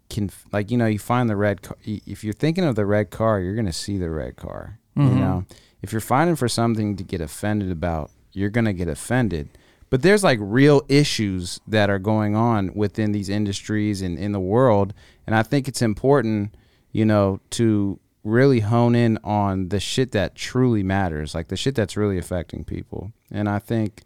[0.09, 3.11] can like you know you find the red car if you're thinking of the red
[3.11, 5.16] car you're gonna see the red car you Mhm.
[5.20, 5.44] know
[5.83, 9.49] if you're fighting for something to get offended about you're gonna get offended.
[9.88, 14.40] But there's like real issues that are going on within these industries and in the
[14.40, 14.95] world
[15.27, 16.55] and i think it's important
[16.93, 21.75] you know to really hone in on the shit that truly matters like the shit
[21.75, 23.12] that's really affecting people.
[23.31, 24.03] And i think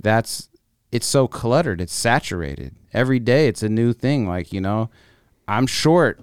[0.00, 0.48] that's
[0.90, 2.74] it's so cluttered it's saturated.
[2.92, 4.90] Every day it's a new thing like you know
[5.46, 6.20] i'm short.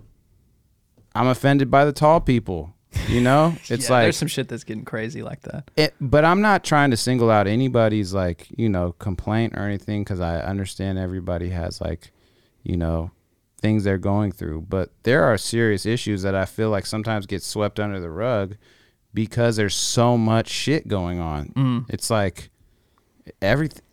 [1.15, 2.75] I'm offended by the tall people
[3.07, 5.69] you know it's Yeah, like there's some shit that's getting crazy like that.
[5.75, 10.03] it, but i'm not trying to single out anybody's like you know complaint or anything
[10.03, 12.11] because i understand everybody has like
[12.63, 13.11] you know
[13.61, 17.43] things they're going through but there are serious issues that i feel like sometimes get
[17.43, 18.55] swept under the rug
[19.13, 21.85] because there's so much shit going on Mm.
[21.89, 22.49] it's like
[23.41, 23.83] everything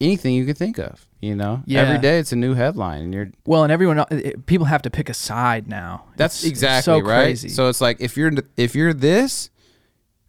[0.00, 1.82] anything you can think of you know Yeah.
[1.82, 4.82] every day it's a new headline and you're Well, and everyone, uh, it, people have
[4.82, 6.04] to pick a side now.
[6.16, 7.48] that's It's- it's exactly so right Crazy.
[7.50, 9.50] so it's like if you're if you're this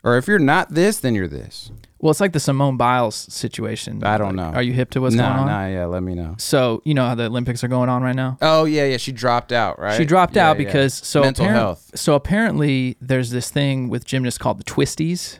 [0.03, 1.71] or if you're not this then you're this
[2.03, 4.03] well, it's like the Simone Biles situation.
[4.03, 4.57] I don't Like, know.
[4.57, 5.45] Are you hip to what's nah, going on?
[5.45, 8.15] nah yeah let me know So you know how the Olympics are going on right
[8.15, 8.39] now.
[8.41, 8.97] Oh yeah, yeah.
[8.97, 9.95] She dropped out, right?
[9.97, 10.65] She dropped Yeah, out yeah.
[10.65, 11.91] because so mental apparent- health.
[11.93, 15.37] So apparently, there's this thing with gymnasts called the twisties,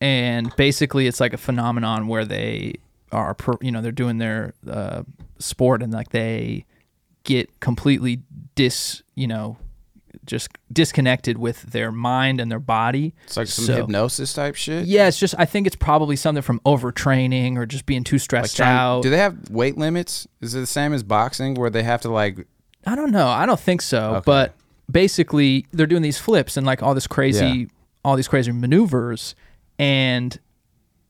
[0.00, 2.74] and basically, it's like a phenomenon where they
[3.12, 5.02] are, you know, they're doing their uh,
[5.38, 6.64] sport and like they
[7.24, 8.20] get completely
[8.54, 9.56] dis, you know,
[10.24, 13.14] just disconnected with their mind and their body.
[13.24, 14.86] It's like some So- hypnosis type shit.
[14.86, 18.22] Yeah, it's just I think it's probably something from overtraining or just being too Like
[18.22, 19.02] stressed trying- out.
[19.02, 20.26] do they have weight limits?
[20.40, 22.46] Is it the same as boxing where they have to like?
[22.86, 23.28] I don't know.
[23.28, 24.14] I don't think so.
[24.16, 24.22] Okay.
[24.24, 24.54] But
[24.90, 27.64] basically, they're doing these flips and like all this crazy, Yeah.
[28.04, 29.34] all these crazy maneuvers,
[29.78, 30.38] and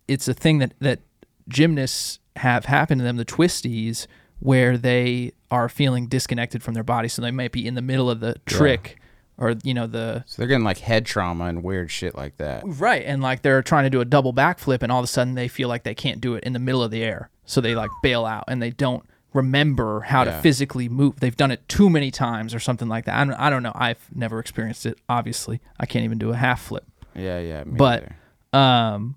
[0.09, 1.01] it's a thing that that
[1.49, 4.07] gymnasts have happen to them, the twisties,
[4.41, 8.09] where they are feeling disconnected from their body, so they might be in the middle
[8.11, 8.99] of the trick,
[9.37, 12.63] or you know the So they're getting like head trauma and weird shit like that.
[12.65, 15.35] right, and like they're trying to do a double backflip, and all of a sudden
[15.35, 17.75] they feel like they can't do it in the middle of the air, so they
[17.75, 21.21] like bail out and they don't remember how to physically move.
[21.21, 23.15] They've done it too many times or something like that.
[23.17, 23.73] I don't, I don't know.
[23.75, 24.99] I've never experienced it.
[25.09, 26.85] Obviously, I can't even do a half flip.
[27.15, 27.65] Yeah, yeah.
[27.65, 28.15] But- neither.
[28.51, 29.17] Um,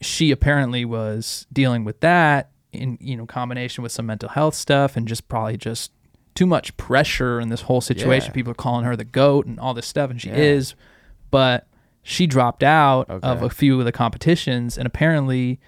[0.00, 4.96] she apparently was dealing with that in you know combination with some mental health stuff
[4.96, 5.90] and just probably just
[6.34, 8.30] too much pressure in this whole situation.
[8.30, 8.34] Yeah.
[8.34, 10.36] People are calling her the goat and all this stuff, and she Yeah.
[10.36, 10.74] is,
[11.32, 11.66] but
[12.02, 15.58] she dropped out of a few of the competitions, and apparently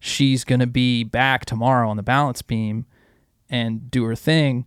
[0.00, 2.86] she's going to be back tomorrow on the balance beam
[3.50, 4.64] and do her thing.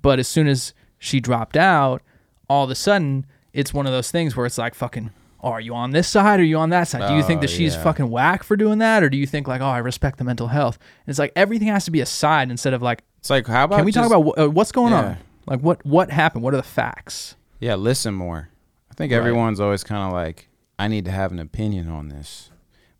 [0.00, 2.02] But as soon as she dropped out,
[2.48, 5.10] all of a sudden it's one of those things where it's like fucking.
[5.40, 7.06] Oh, are you on this side or are you on that side?
[7.08, 7.82] Do you think Oh, that she's yeah.
[7.84, 10.48] fucking whack for doing that, or do you think like, oh, I respect the mental
[10.48, 10.78] health?
[11.06, 13.64] And it's like everything has to be a side instead of like, it's like how
[13.64, 15.00] about can we talk just- about wh- uh, what's going Yeah.
[15.04, 15.16] on?
[15.46, 16.42] Like what what happened?
[16.44, 17.36] What are the facts?
[17.60, 18.48] Yeah, listen more.
[18.90, 20.48] I think everyone's always kind of like,
[20.78, 22.50] I need to have an opinion on this.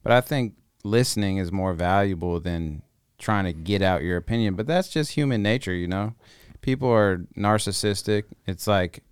[0.05, 2.83] But I think listening is more valuable than
[3.19, 4.55] trying to get out your opinion.
[4.55, 6.15] But that's just human nature, you know?
[6.61, 8.25] People are narcissistic.
[8.47, 9.03] It's like,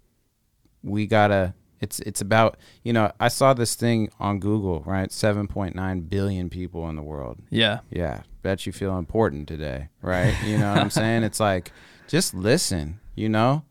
[0.82, 1.54] we gotta,
[1.86, 5.08] it's, it's about, you know, I saw this thing on Google, right?
[5.08, 7.38] 7.9 billion people in the world.
[7.48, 10.34] Yeah, Yeah, bet you feel important today, right?
[10.44, 11.22] You know what I'm saying?
[11.22, 11.70] It's like
[12.08, 13.62] just listen, you know?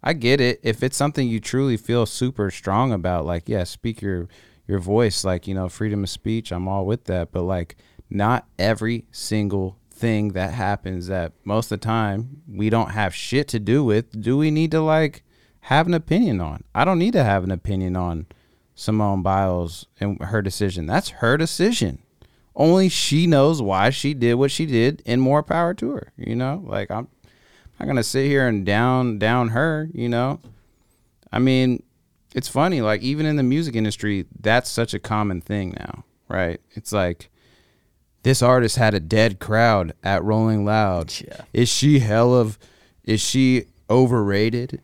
[0.00, 0.60] I get it.
[0.62, 4.28] If it's something you truly feel super strong about, like, yeah, speak your
[4.68, 7.76] your voice, like, you know, freedom of speech, I'm all with that, but like
[8.08, 13.48] not every single thing that happens that most of the time we don't have shit
[13.48, 15.24] to do with, do we need to like
[15.66, 16.62] have an opinion on.
[16.76, 18.26] I don't need to have an opinion on
[18.76, 20.86] Simone Biles and her decision.
[20.86, 21.98] That's her decision.
[22.54, 26.12] Only she knows why she did what she did, and more power to her.
[26.16, 27.08] You know, like I'm
[27.80, 29.88] not gonna sit here and down down her.
[29.92, 30.38] You know,
[31.32, 31.82] I mean,
[32.32, 32.80] it's funny.
[32.80, 36.60] Like even in the music industry, that's such a common thing now, right?
[36.76, 37.28] It's like
[38.22, 41.12] this artist had a dead crowd at Rolling Loud.
[41.26, 41.40] Yeah.
[41.52, 42.56] Is she hell of?
[43.02, 44.80] Is she overrated?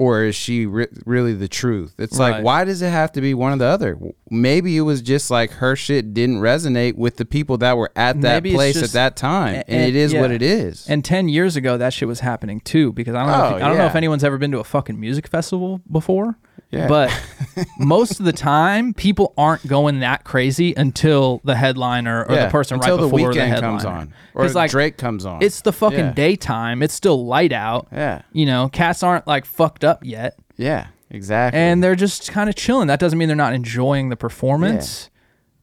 [0.00, 1.94] Or is she re- really the truth?
[1.98, 2.36] It's Right.
[2.36, 3.98] like, why does it have to be one or the other?
[4.30, 8.20] Maybe it was just like her shit didn't resonate with the people that were at
[8.20, 10.86] that Maybe place just- at that time, a- and, it is what it is.
[10.88, 12.92] And ten years ago, that shit was happening too.
[12.92, 13.44] Because I don't know.
[13.54, 16.38] Oh, if, I don't know if anyone's ever been to a fucking music festival before.
[16.70, 16.86] Yeah.
[16.86, 17.10] But
[17.78, 22.50] most of the time, people aren't going that crazy until the headliner or Yeah, the
[22.50, 23.50] person right the before the comes
[23.82, 23.88] headliner.
[23.88, 25.42] on, or like Drake comes on.
[25.42, 26.12] it's the fucking Yeah.
[26.12, 26.82] daytime.
[26.82, 27.88] It's still light out.
[27.90, 30.38] yeah, You know, cats aren't like fucked up yet.
[30.58, 31.58] yeah, exactly.
[31.58, 32.88] and they're just kind of chilling.
[32.88, 35.08] That doesn't mean they're not enjoying the performance,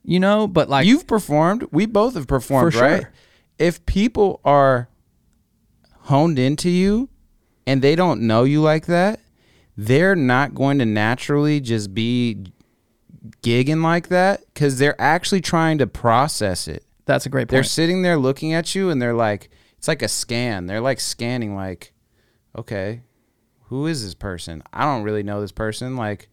[0.04, 0.48] you know.
[0.48, 1.68] But like, You've performed.
[1.72, 3.02] We both have performed, For right?
[3.04, 3.12] sure.
[3.60, 4.90] If people are
[6.06, 7.10] honed into you
[7.68, 9.20] and they don't know you like that,
[9.78, 12.46] they're not going to naturally just be
[13.42, 16.84] gigging like that because they're actually trying to process it.
[17.06, 17.50] that's a great point.
[17.50, 20.66] They're sitting there looking at you and they're like, it's like a scan.
[20.68, 21.94] They're like scanning, like,
[22.58, 23.02] okay,
[23.66, 24.64] who is this person?
[24.72, 25.96] I don't really know this person.
[25.98, 26.30] Like,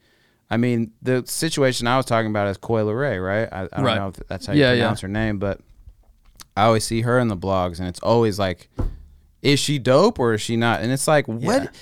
[0.50, 3.48] I mean, the situation I was talking about is Coi Leray, right?
[3.50, 3.96] I, I don't Right.
[3.96, 4.82] know if that's how you Yeah, yeah.
[4.82, 5.60] pronounce her name, but
[6.56, 8.68] I always see her in the blogs and it's always like,
[9.40, 10.80] is she dope or is she not?
[10.82, 11.64] And it's like, what?
[11.74, 11.78] Sh-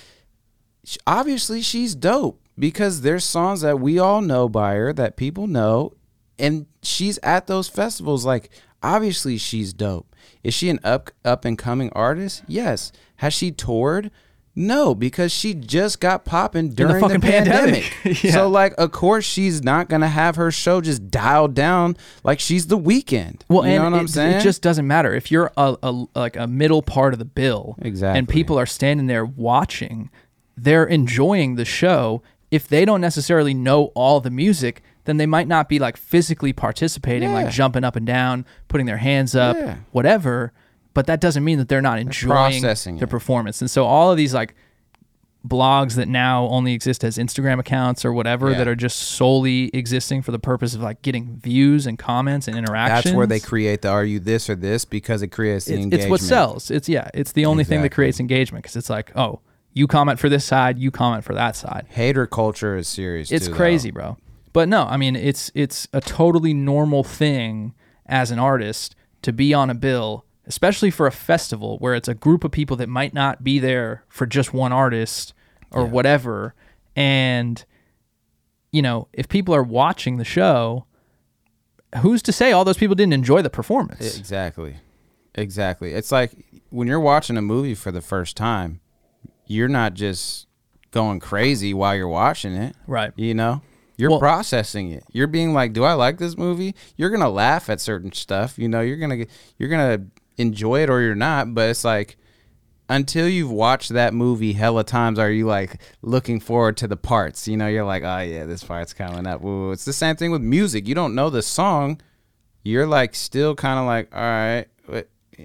[1.06, 5.92] Obviously, she's dope because there's songs that we all know by her that people know,
[6.38, 8.24] and she's at those festivals.
[8.24, 8.50] Like,
[8.82, 10.14] obviously, she's dope.
[10.42, 12.42] Is she an up up and coming artist?
[12.48, 12.92] Yes.
[13.16, 14.10] Has she toured?
[14.56, 17.84] No, because she just got popping during the, fucking pandemic.
[18.02, 18.22] pandemic.
[18.24, 18.32] Yeah.
[18.32, 22.66] So, like, of course, she's not gonna have her show just dialed down like she's
[22.66, 23.42] the Weeknd.
[23.48, 24.36] well, you and know what it, I'm saying?
[24.38, 27.76] it just doesn't matter if you're a, a like a middle part of the bill,
[27.80, 28.18] Exactly.
[28.18, 30.10] and people are standing there watching.
[30.62, 32.22] They're enjoying the show.
[32.50, 36.52] If they don't necessarily know all the music, then they might not be like physically
[36.52, 37.36] participating, Yeah.
[37.44, 39.76] like jumping up and down, putting their hands up, Yeah.
[39.92, 40.52] whatever.
[40.92, 43.10] But that doesn't mean that they're not enjoying processing the it.
[43.10, 43.60] performance.
[43.60, 44.54] And so all of these like
[45.46, 48.58] blogs that now only exist as Instagram accounts or whatever Yeah.
[48.58, 52.58] that are just solely existing for the purpose of like getting views and comments and
[52.58, 53.04] interactions.
[53.04, 55.82] That's where they create the "Are you this or this?" because it creates the it's,
[55.84, 56.02] engagement.
[56.02, 56.70] it's what sells.
[56.70, 59.40] It's yeah, it's the only thing that creates engagement because it's like, oh,
[59.72, 61.86] you comment for this side, you comment for that side.
[61.90, 63.30] Hater culture is serious.
[63.30, 63.56] It's too, though.
[63.56, 64.16] crazy, bro.
[64.52, 67.74] But no, I mean, it's it's a totally normal thing
[68.06, 72.14] as an artist to be on a bill, especially for a festival where it's a
[72.14, 75.34] group of people that might not be there for just one artist
[75.70, 76.54] or whatever.
[76.96, 77.64] And
[78.72, 80.86] you know, if people are watching the show,
[81.98, 84.16] who's to say all those people didn't enjoy the performance?
[84.16, 84.76] Exactly.
[85.34, 85.92] Exactly.
[85.92, 86.32] It's like
[86.70, 88.80] when you're watching a movie for the first time,
[89.50, 90.46] you're not just
[90.92, 92.76] going crazy while you're watching it.
[92.86, 93.12] Right.
[93.16, 93.62] You know?
[93.96, 95.04] You're Well- processing it.
[95.12, 98.58] You're being like, "Do I like this movie?" You're going to laugh at certain stuff,
[98.58, 99.26] you know, you're going to
[99.58, 100.06] you're going to
[100.40, 102.16] enjoy it or you're not, but it's like
[102.88, 107.46] until you've watched that movie hella times are you like looking forward to the parts
[107.46, 109.70] you know you're like oh yeah this part's coming up Ooh.
[109.70, 112.00] it's the same thing with music you don't know the song
[112.64, 114.66] you're like still kind of like all right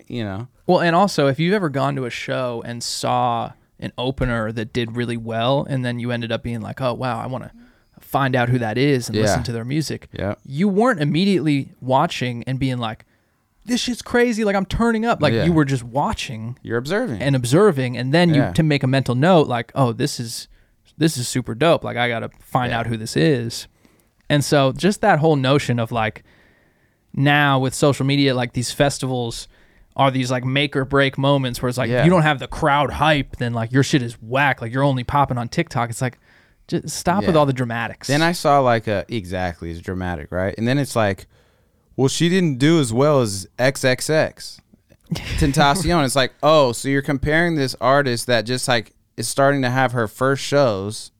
[0.08, 3.92] you know Well, and also, if you've ever gone to a show and saw an
[3.98, 7.28] opener that did really well, and then you ended up being like, oh, wow, I
[7.28, 7.52] want to
[8.00, 9.24] find out who that is and Yeah.
[9.24, 10.08] listen to their music.
[10.14, 10.36] Yeah.
[10.46, 13.06] You weren't immediately watching and being like,
[13.66, 14.44] this shit's crazy.
[14.44, 15.22] Like, I'm turning up.
[15.22, 15.44] Like, Yeah.
[15.46, 17.98] you were just watching you're observing and observing.
[17.98, 18.50] And then Yeah.
[18.50, 20.48] you to make a mental note, like, oh, this is.
[20.98, 21.84] This is super dope.
[21.84, 23.68] Like I got to find out who this is.
[24.30, 26.24] And so just that whole notion of like
[27.14, 29.50] now with social media, like these festivals
[29.96, 32.04] are these like make or break moments where it's like Yeah.
[32.04, 34.62] you don't have the crowd hype, then like your shit is whack.
[34.62, 35.90] Like you're only popping on TikTok.
[35.90, 36.18] It's like
[36.68, 38.08] just stop with all the dramatics.
[38.08, 41.28] then i saw like a exactly it's dramatic right and then it's like
[41.96, 44.60] well she didn't do as well as xxx
[45.14, 49.70] tentacion it's like oh so you're comparing this artist that just like is starting to
[49.70, 51.12] have her first shows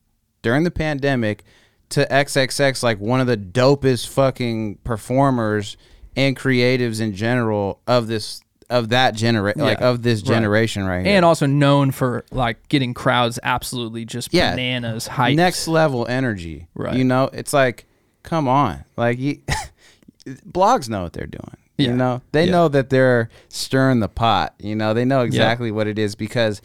[0.42, 1.44] during the pandemic
[1.90, 5.76] to xxx like one of the dopest fucking performers
[6.16, 9.88] and creatives in general of this of that generation like Yeah.
[9.90, 14.50] of this generation right, here and also known for like getting crowds absolutely just Yeah.
[14.52, 15.36] bananas hype.
[15.36, 16.66] next level energy.
[16.74, 16.96] Right.
[16.96, 17.86] You know, it's like,
[18.24, 19.40] come on, like you,
[20.50, 21.56] blogs know what they're doing.
[21.78, 21.88] Yeah.
[21.90, 22.52] You know, they Yeah.
[22.52, 24.54] know that they're stirring the pot.
[24.58, 26.60] You know, they know exactly what it is because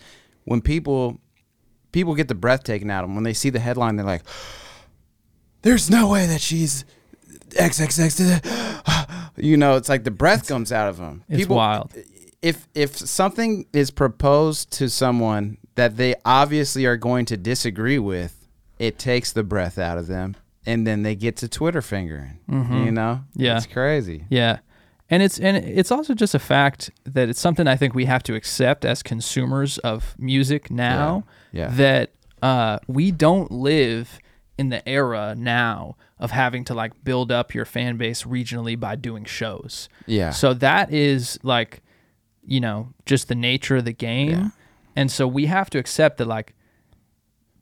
[0.45, 1.19] when people
[1.91, 3.97] people get the breath taken out of them when they see the headline.
[3.97, 4.23] They're like,
[5.61, 6.85] "There's no way that she's
[7.59, 8.70] XXX."
[9.41, 11.23] You know, it's like the breath comes out of them.
[11.29, 11.93] It's wild.
[12.41, 18.47] If if something is proposed to someone that they obviously are going to disagree with,
[18.79, 20.35] it takes the breath out of them,
[20.65, 22.39] and then they get to Twitter fingering.
[22.47, 23.41] You know, Mm-hmm.
[23.41, 23.57] Yeah.
[23.57, 24.25] it's crazy.
[24.29, 24.59] Yeah.
[25.09, 28.23] And it's and it's also just a fact that it's something I think we have
[28.23, 31.61] to accept as consumers of music now Yeah.
[31.63, 31.75] Yeah.
[31.75, 32.11] that
[32.41, 34.19] uh, we don't live
[34.62, 38.95] in the era now of having to like build up your fan base regionally by
[38.95, 39.89] doing shows.
[40.05, 40.30] Yeah.
[40.30, 41.82] So that is like,
[42.45, 44.30] you know, just the nature of the game.
[44.30, 44.49] Yeah.
[44.95, 46.53] And so we have to accept that like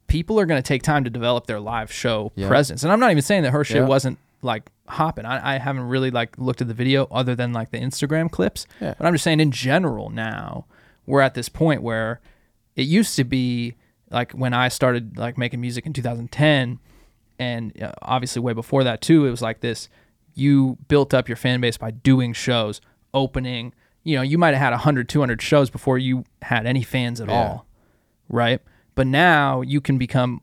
[0.08, 2.48] people are going to take time to develop their live show Yeah.
[2.48, 2.82] presence.
[2.82, 3.86] And I'm not even saying that her shit Yeah.
[3.86, 5.24] wasn't like hopping.
[5.24, 8.66] I, I haven't really like looked at the video other than like the Instagram clips.
[8.80, 8.94] Yeah.
[8.98, 10.66] But I'm just saying in general now
[11.06, 12.20] we're at this point where
[12.76, 13.74] it used to be
[14.10, 16.78] like when I started like making music in 2010
[17.40, 19.88] and uh, obviously way before that too it was like this
[20.34, 22.80] you built up your fan base by doing shows
[23.14, 23.72] opening
[24.04, 27.28] you know you might have had 100 200 shows before you had any fans at
[27.28, 27.34] Yeah.
[27.34, 27.66] all
[28.28, 28.60] right?
[28.94, 30.40] But now you can become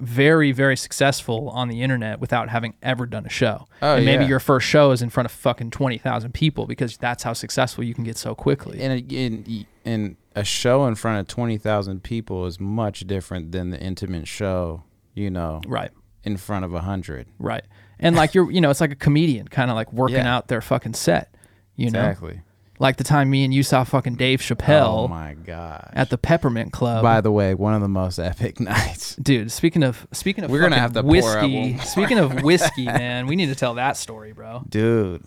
[0.00, 3.66] very very successful on the internet without having ever done a show.
[3.82, 4.30] Oh, and maybe yeah.
[4.30, 7.94] your first show is in front of fucking 20,000 people because that's how successful you
[7.94, 8.80] can get so quickly.
[8.80, 13.70] And a, in, in a show in front of 20,000 people is much different than
[13.70, 14.82] the intimate show,
[15.14, 15.90] you know, right
[16.26, 17.26] in front of a 100.
[17.38, 17.64] right
[17.98, 20.36] and like you're you know it's like a comedian kind of like working Yeah.
[20.36, 21.34] out their fucking set
[21.76, 22.40] you know Exactly.
[22.78, 25.90] like the time me and you saw fucking Dave Chappelle Oh my god.
[25.94, 27.02] at the Peppermint Club.
[27.02, 29.16] By the way, one of the most epic nights.
[29.16, 31.70] Dude, speaking of speaking of We're gonna fucking have to pour up whiskey.
[31.76, 31.80] one.
[31.86, 34.62] Speaking of whiskey, man, we need to tell that story, bro.
[34.68, 35.24] Dude.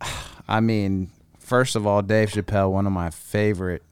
[0.48, 3.82] I mean, first of all, Dave Chappelle, one of my favorite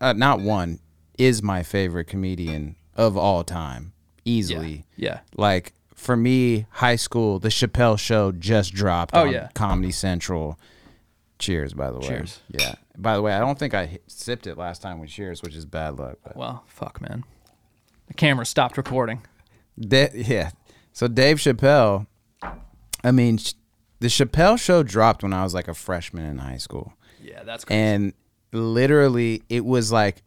[0.00, 0.78] uh, not one,
[1.18, 3.92] is my favorite comedian of all time.
[4.24, 4.84] Easily.
[4.96, 5.20] Yeah.
[5.36, 9.48] like for me, high school, the Chappelle show just dropped Oh, on yeah.
[9.54, 10.58] Comedy Central.
[11.38, 12.06] Cheers, by the way.
[12.08, 12.40] Cheers.
[12.48, 12.74] Yeah.
[12.96, 15.64] By the way, I don't think I sipped it last time with cheers, which is
[15.66, 16.18] bad luck.
[16.24, 17.24] But Well, fuck, man.
[18.08, 19.22] The camera stopped recording.
[19.80, 20.50] Da- yeah.
[20.92, 22.06] So Dave Chappelle,
[23.02, 23.54] I mean, sh-
[24.00, 26.92] the Chappelle show dropped when I was like a freshman in high school.
[27.22, 27.80] Yeah, that's crazy.
[27.80, 28.12] And
[28.52, 30.22] literally, it was like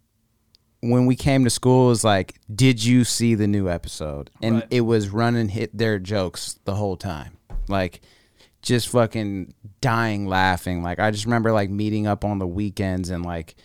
[0.91, 4.29] when we came to school, it was like, did you see the new episode?
[4.41, 4.67] And Right.
[4.71, 7.37] it was running hit their jokes the whole time.
[7.67, 8.01] Like,
[8.61, 10.83] just fucking dying laughing.
[10.83, 13.55] Like, I just remember like meeting up on the weekends and like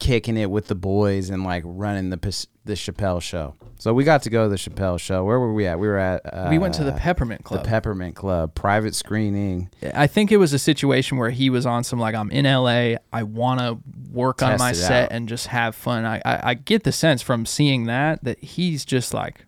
[0.00, 2.16] kicking it with the boys and like running the
[2.64, 3.54] the Chappelle show.
[3.78, 5.24] So we got to go to the Chappelle show.
[5.24, 5.78] Where were we at?
[5.78, 7.62] We were at uh, we went to the Peppermint Club.
[7.62, 9.68] the Peppermint Club private screening.
[9.94, 12.96] I think it was a situation where he was on some like I'm in LA.
[13.12, 13.78] I want to
[14.12, 15.12] work on my set out.
[15.12, 16.04] and just have fun.
[16.06, 19.44] I, I I get the sense from seeing that that he's just like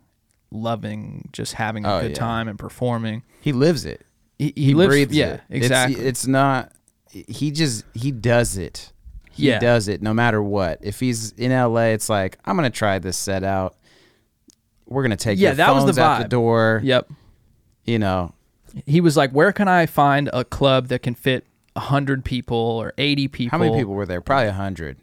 [0.51, 2.17] loving just having a Oh, good yeah.
[2.17, 3.23] time and performing.
[3.41, 4.03] He lives it.
[4.39, 5.41] He, he, lives, breathes yeah, it.
[5.49, 6.05] It's- exactly.
[6.05, 6.73] It's, not.
[7.11, 8.93] He just he does it.
[9.37, 9.59] He Yeah.
[9.59, 10.79] does it no matter what.
[10.83, 13.77] If he's in LA, it's like I'm gonna try this set out.
[14.87, 16.81] We're gonna take Yeah, your that was the phones out the door.
[16.85, 17.09] yep.
[17.85, 18.33] You know,
[18.85, 22.93] He was like, "Where can I find a club that can fit hundred people or
[22.99, 24.21] eighty people?" how many people were there?
[24.21, 24.99] Probably a hundred.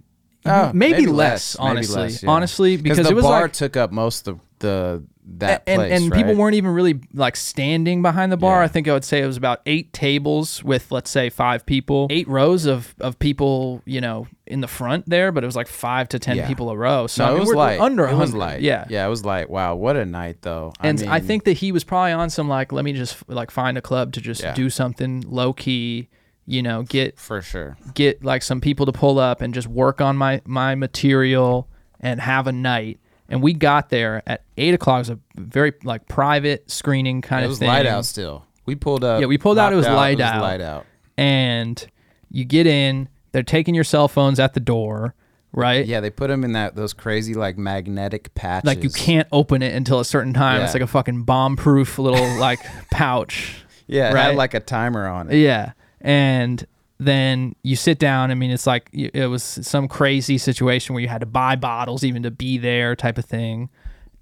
[0.46, 2.12] Oh, maybe less, honestly.
[2.28, 5.92] Honestly, because the it was bar like- took up most of the that and, place,
[6.02, 6.38] and people right?
[6.38, 8.60] weren't even really like standing behind the bar.
[8.60, 8.66] Yeah.
[8.66, 12.08] I think I would say it was about eight tables with let's say five people,
[12.10, 15.68] eight rows of of people, you know, in the front there, but it was like
[15.68, 16.48] five to ten Yeah.
[16.48, 17.08] people a row.
[17.08, 17.80] So No, I mean, it was we're- we're light.
[17.80, 18.62] under It was light.
[18.62, 18.86] Yeah.
[18.90, 19.50] yeah, it was light.
[19.50, 20.74] Wow, what a night though.
[20.82, 23.50] And I, mean, think that he was probably on some like, let me just like
[23.50, 24.54] find a club to just Yeah.
[24.54, 26.10] do something low key,
[26.46, 27.78] you know, get for sure.
[27.94, 31.70] get like some people to pull up and just work on my my material
[32.02, 33.00] and have a night.
[33.34, 34.98] And we got there at eight o'clock.
[34.98, 37.68] It was a very like private screening kind It of thing.
[37.68, 38.46] It was light out still.
[38.66, 39.20] We pulled up.
[39.20, 40.42] Yeah, we pulled out, it was light it out.
[40.42, 40.86] light out.
[41.18, 41.86] And
[42.30, 45.16] you get in, they're taking your cell phones at the door,
[45.52, 45.86] right?
[45.86, 48.68] Yeah, they put them in that those crazy like magnetic patches.
[48.68, 50.62] Like you can't open it until a certain time.
[50.62, 52.60] It's like a fucking bomb proof little like
[52.92, 53.66] pouch.
[53.88, 54.24] Yeah, it right?
[54.26, 55.38] had like a timer on it.
[55.38, 55.74] Yeah.
[56.00, 56.66] And
[57.06, 58.32] then you sit down.
[58.32, 62.04] I mean, it's like it was some crazy situation where you had to buy bottles
[62.04, 63.70] even to be there, type of thing.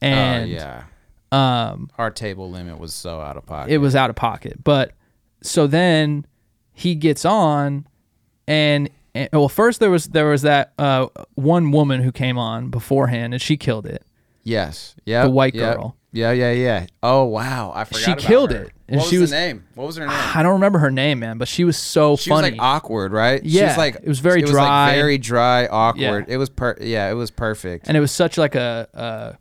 [0.01, 0.83] And oh yeah,
[1.31, 3.71] um, our table limit was so out of pocket.
[3.71, 4.63] it was out of pocket.
[4.63, 4.93] But
[5.41, 6.25] so then
[6.73, 7.87] he gets on,
[8.47, 12.69] and, and well, first there was there was that uh, one woman who came on
[12.69, 14.03] beforehand, and she killed it.
[14.43, 15.95] yes, yeah, The white girl.
[16.13, 16.87] Yeah, yeah, yeah.
[17.01, 18.01] Oh wow, I forgot.
[18.01, 18.63] She killed her.
[18.63, 19.63] it, and What she was was- the name?
[19.75, 20.15] What was her name?
[20.35, 22.51] I don't remember her name, man, but she was so She funny.
[22.51, 23.41] was like awkward, right?
[23.43, 24.87] she Yeah, was like it was very it was dry.
[24.87, 26.25] like very dry, awkward.
[26.27, 26.33] Yeah.
[26.33, 26.75] It was per.
[26.79, 27.87] Yeah, it was perfect.
[27.87, 29.37] and it was such like a, a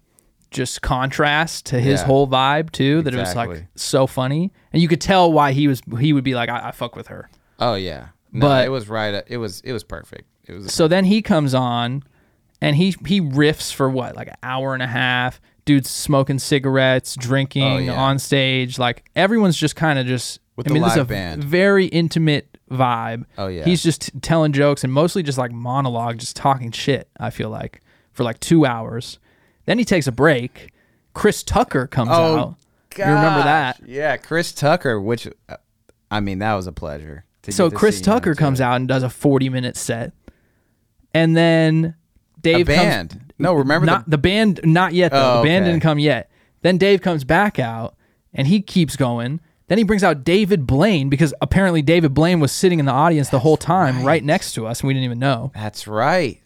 [0.51, 2.07] just contrast to his Yeah.
[2.07, 3.03] whole vibe too.
[3.03, 6.25] That it was like so funny, and you could tell why he was he would
[6.25, 7.29] be like, I, I fuck with her.
[7.59, 8.09] Oh yeah.
[8.33, 9.23] No, But- it was right.
[9.27, 10.25] It was it was perfect.
[10.47, 12.03] It was So then he comes on,
[12.61, 15.41] and he he riffs for what like an hour and a half.
[15.75, 18.01] Dude's smoking cigarettes, drinking Oh, yeah.
[18.01, 18.79] on stage.
[18.79, 20.41] Like everyone's just kind of just.
[20.57, 21.43] With I mean, this is a band.
[21.45, 23.25] very intimate vibe.
[23.39, 23.65] Oh, yeah.
[23.65, 27.09] He's just t- telling jokes and mostly just like monologue, just talking shit.
[27.19, 27.81] I feel like
[28.13, 29.19] for like two hours.
[29.67, 30.73] Then he takes a break.
[31.15, 32.55] Chris Tucker comes Oh, out.
[32.99, 33.81] You remember that?
[33.87, 35.57] Yeah, Chris Tucker, which uh,
[36.11, 37.25] I mean, that was a pleasure.
[37.43, 40.13] to So Chris Tucker comes out and does a 40 minute set.
[41.15, 41.95] And then
[42.41, 43.33] Dave A comes- band.
[43.39, 45.35] no, remember not the the, band not yet though.
[45.35, 45.73] Oh, the band okay.
[45.73, 46.31] didn't come yet.
[46.63, 47.95] Then Dave comes back out
[48.35, 49.41] and he keeps going.
[49.69, 53.29] Then he brings out David Blaine because apparently David Blaine was sitting in the audience
[53.29, 54.23] the whole time right.
[54.23, 55.53] next to us and we didn't even know.
[55.55, 56.40] That's right.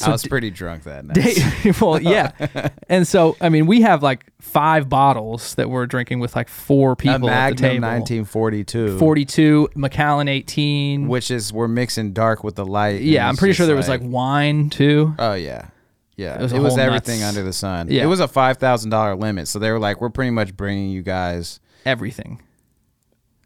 [0.00, 1.38] So I was pretty drunk that night.
[1.80, 2.68] Well, yeah.
[2.88, 6.92] And so I mean, we have like five bottles that we're drinking with like four
[6.92, 7.88] a people at the Magnum table.
[7.88, 8.98] 1942.
[8.98, 11.06] 42, Macallan 18.
[11.08, 13.02] which is we're mixing dark with the light.
[13.02, 15.14] yeah, I'm pretty sure there was like wine too.
[15.18, 15.68] Oh yeah,
[16.16, 16.38] yeah.
[16.38, 17.88] It was It was, everything nuts- under the sun.
[17.90, 18.02] Yeah.
[18.02, 20.90] It was a five thousand dollar limit, so they were like, "We're pretty much bringing
[20.90, 22.42] you guys." Everything.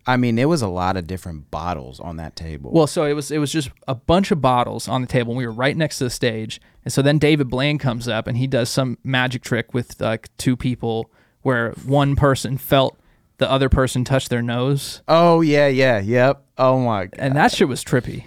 [0.06, 2.70] I mean, it was a lot of different bottles on that table.
[2.72, 5.32] Well, so it was it was just a bunch of bottles on the table.
[5.32, 8.26] and We were right next to the stage, and so then David Blaine comes up
[8.26, 11.10] and he does some magic trick with like two people
[11.42, 12.98] where one person felt
[13.38, 16.44] the other person touch their nose, oh yeah, yeah, yep.
[16.58, 17.14] Oh my, God.
[17.18, 18.24] and that shit was trippy.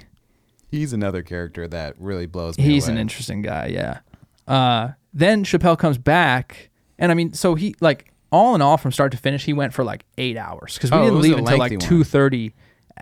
[0.70, 2.64] he's another character that really blows me.
[2.64, 2.96] He's away.
[2.96, 4.00] an interesting guy, yeah.
[4.48, 6.70] Uh, then Chappelle comes back,
[7.00, 9.74] and I mean, so he like all in all, from start to finish, he went
[9.74, 11.78] for like eight hours because we Oh, it didn't was a leave until like lengthy
[11.78, 11.88] one.
[11.90, 12.54] two thirty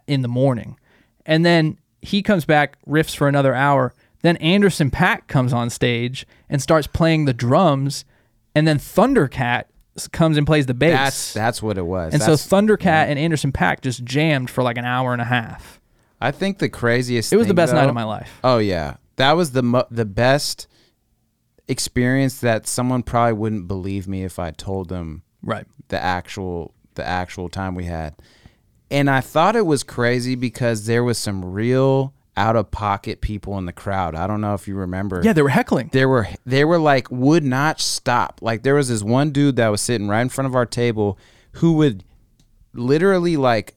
[0.08, 0.78] in the morning,
[1.26, 3.94] and then he comes back, riffs for another hour.
[4.22, 8.06] Then Anderson .Paak comes on stage and starts playing the drums,
[8.56, 9.66] and then Thundercat
[9.96, 10.94] s- comes and plays the bass.
[10.94, 12.14] That's that's what it was.
[12.14, 15.26] and That's- so Thundercat and Anderson .Paak just jammed for like an hour and a
[15.26, 15.80] half.
[16.22, 17.32] I think the craziest.
[17.34, 18.40] It was the thing, best night though- of my life.
[18.44, 20.68] Oh yeah, that was the mo- the best
[21.68, 25.66] experience that someone probably wouldn't believe me if I told them Right.
[25.90, 28.16] the actual the actual time we had.
[28.90, 33.58] And I thought it was crazy because there was some real out of pocket people
[33.58, 34.14] in the crowd.
[34.16, 35.22] I don't know if you remember.
[35.24, 35.90] Yeah, they were heckling.
[35.92, 38.40] They were they were like would not stop.
[38.42, 41.18] Like there was this one dude that was sitting right in front of our table
[41.54, 42.04] who would
[42.74, 43.76] literally like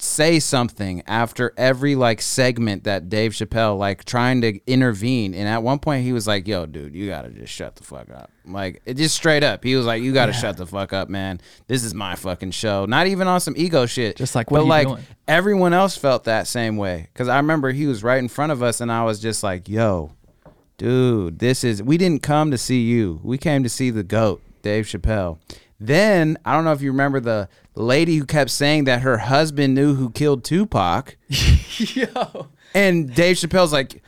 [0.00, 5.62] say something after every like segment that Dave Chappelle like trying to intervene and at
[5.62, 8.30] one point he was like yo dude you got to just shut the fuck up
[8.46, 11.08] like it just straight up he was like you got to shut the fuck up
[11.08, 14.60] man this is my fucking show not even on some ego shit Just like, what
[14.60, 15.02] but like doing?
[15.26, 18.62] everyone else felt that same way cuz I remember he was right in front of
[18.62, 20.12] us and I was just like yo
[20.76, 23.20] dude, this is we didn't come to see you.
[23.24, 25.38] We came to see the goat, Dave Chappelle.
[25.80, 29.74] Then I don't know if you remember the lady who kept saying that her husband
[29.74, 31.16] knew who killed Tupac.
[31.78, 32.48] Yo.
[32.74, 34.02] And Dave Chappelle's like,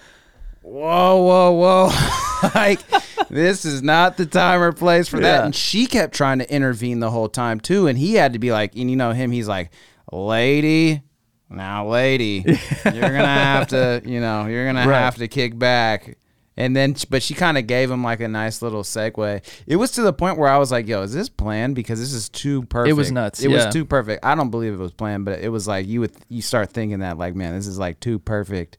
[0.62, 2.50] whoa, whoa, whoa.
[2.54, 2.80] like,
[3.28, 5.38] this is not the time or place for that.
[5.40, 5.44] Yeah.
[5.44, 7.86] And she kept trying to intervene the whole time, too.
[7.86, 9.70] And he had to be like, and you know him, he's like,
[10.12, 11.02] lady,
[11.48, 12.44] now, lady,
[12.84, 14.84] you're going to have to, you know, you're going Right.
[14.86, 16.16] to have to kick back.
[16.60, 19.42] And then, but she kind of gave him like a nice little segue.
[19.66, 21.74] It was to the point where I was like, "Yo, is this planned?
[21.74, 23.64] Because this is too perfect." It was nuts, It yeah.
[23.64, 24.22] was too perfect.
[24.22, 26.98] I don't believe it was planned, but it was like you would you start thinking
[26.98, 28.76] that like, man, this is like too perfect.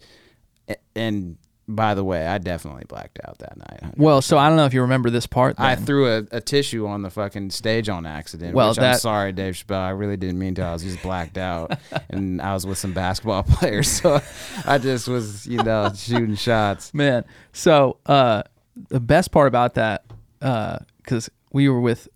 [0.95, 1.37] And
[1.67, 3.93] by the way, I definitely blacked out that night.
[3.97, 5.55] Well, so I don't know if you remember this part.
[5.59, 8.53] I threw a, a tissue on the fucking stage on accident.
[8.55, 9.77] Well, which I'm that- sorry, Dave Chappelle.
[9.79, 10.63] I really didn't mean to.
[10.63, 11.77] I was just blacked out,
[12.09, 14.21] and I was with some basketball players, so
[14.65, 16.93] I just was, you know, shooting shots.
[16.93, 17.23] man.
[17.53, 18.43] So uh,
[18.89, 20.03] the best part about that,
[20.39, 22.07] because we were with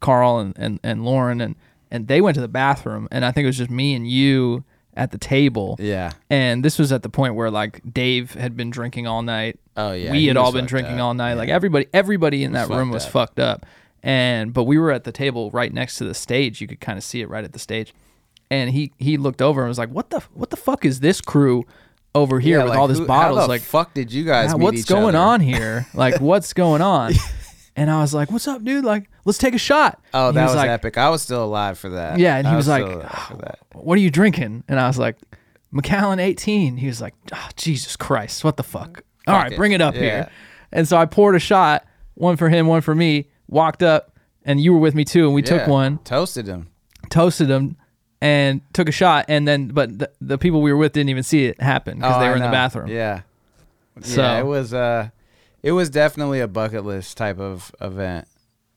[0.00, 1.56] Carl and, and, and Lauren, and
[1.90, 4.64] and they went to the bathroom, and I think it was just me and you
[4.98, 5.76] at the table.
[5.78, 6.12] Yeah.
[6.28, 9.58] And this was at the point where like Dave had been drinking all night.
[9.76, 10.10] Oh yeah.
[10.12, 11.00] we had all been drinking up.
[11.02, 11.34] all night.
[11.34, 13.12] Like everybody, everybody in that room was up.
[13.12, 13.64] fucked up.
[14.02, 16.60] And but we were at the table right next to the stage.
[16.60, 17.94] You could kind of see it right at the stage.
[18.50, 21.20] And he he looked over and was like, "What the what the fuck is this
[21.20, 21.64] crew
[22.14, 23.46] over here Yeah, with like, all this who- bottles?
[23.48, 24.50] Like, fuck did you guys?
[24.50, 25.86] "Yeah, what's going other?" on here?
[25.94, 27.12] Like, what's going on?"
[27.78, 28.84] And I was like, "What's up, dude?
[28.84, 30.98] Like, let's take a shot." Oh, that he was, like, epic.
[30.98, 32.18] I was still alive for that.
[32.18, 33.58] Yeah, and he I was like, alive for that.
[33.74, 35.16] "What are you drinking?" And I was like,
[35.70, 39.02] "Macallan 18." He was like, oh, "Jesus Christ, what the fuck?
[39.26, 39.56] All right, it.
[39.56, 40.00] bring it up Yeah.
[40.00, 40.30] here."
[40.72, 43.28] And so I poured a shot, one for him, one for me.
[43.48, 44.12] Walked up,
[44.44, 46.68] and you were with me too, and we took one, Toasted him.
[47.10, 47.76] toasted him,
[48.20, 49.24] and took a shot.
[49.28, 52.16] And then, but the, the people we were with didn't even see it happen because
[52.16, 52.88] Oh, they were in the bathroom.
[52.88, 53.22] Yeah.
[54.02, 55.08] So- yeah, it was uh,
[55.62, 58.26] it was definitely a bucket list type of event.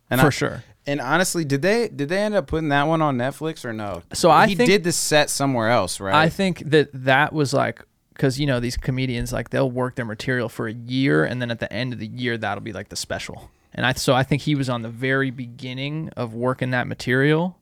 [0.09, 0.63] And for I- sure.
[0.88, 4.01] And honestly, did they did they end up putting that one on Netflix or no?
[4.13, 6.15] So I he think- did the set somewhere else, right?
[6.15, 10.05] I think that that was like because you know these comedians like they'll work their
[10.05, 12.89] material for a year and then at the end of the year that'll be like
[12.89, 13.51] the special.
[13.73, 17.57] And I so I think he was on the very beginning of working that material,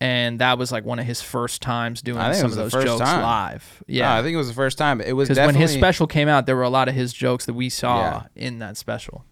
[0.00, 2.70] and that was like one of his first times doing I think it some of
[2.70, 3.22] those jokes time.
[3.22, 3.82] live.
[3.86, 5.00] yeah, Yeah, I think it was the first time.
[5.00, 7.46] It was because when his special came out, there were a lot of his jokes
[7.46, 8.22] that we saw Yeah.
[8.36, 9.24] in that special.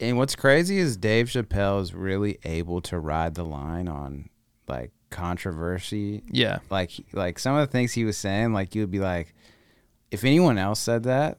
[0.00, 4.28] And what's crazy is Dave Chappelle is really able to ride the line on
[4.68, 6.22] like controversy.
[6.30, 9.34] Yeah, Like like some of the things he was saying, like you would be like,
[10.10, 11.38] if anyone else said that,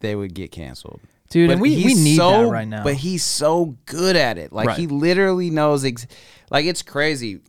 [0.00, 1.00] they would get canceled.
[1.30, 2.82] dude, and we, we need so, that right now.
[2.82, 4.52] But he's so good at it.
[4.52, 5.84] Like he literally knows.
[5.84, 6.06] Ex-
[6.50, 7.40] like it's crazy.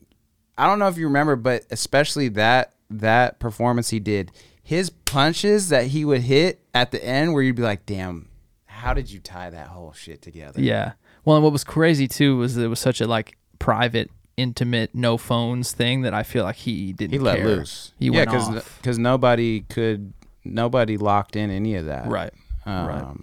[0.59, 4.31] I don't know if you remember, but especially that that performance he did,
[4.61, 8.27] his punches that he would hit at the end, where you'd be like, "Damn,
[8.65, 10.93] how did you tie that whole shit together?" Yeah.
[11.23, 14.93] Well, and what was crazy too was that it was such a like private, intimate,
[14.93, 17.13] no phones thing that I feel like he didn't.
[17.13, 17.47] he let care.
[17.47, 17.93] loose.
[17.97, 18.77] He yeah, went off.
[18.81, 22.07] because nobody could, nobody locked in any of that.
[22.07, 22.33] right.
[22.65, 23.15] Um, right.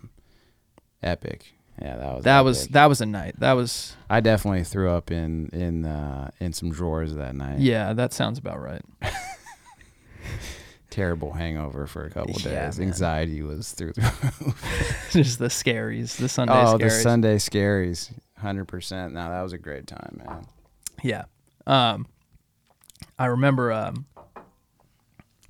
[1.02, 1.55] Epic.
[1.80, 3.34] Yeah, that was That was that was a night.
[3.40, 7.58] That was I definitely threw up in in uh, in some drawers that night.
[7.58, 7.92] yeah.
[7.92, 8.82] That sounds about right.
[10.90, 12.78] terrible hangover for a couple Yeah, days.
[12.78, 12.88] man.
[12.88, 15.08] Anxiety was through the roof.
[15.10, 16.66] Just the scaries, the Sunday scaries.
[16.74, 16.80] oh, scaries.
[16.80, 19.12] the Sunday scaries, hundred percent.
[19.12, 20.46] Now that was a great time, man.
[21.02, 21.24] Yeah.
[21.66, 22.06] Um,
[23.18, 24.06] I remember um,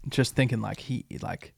[0.09, 1.53] just thinking like he like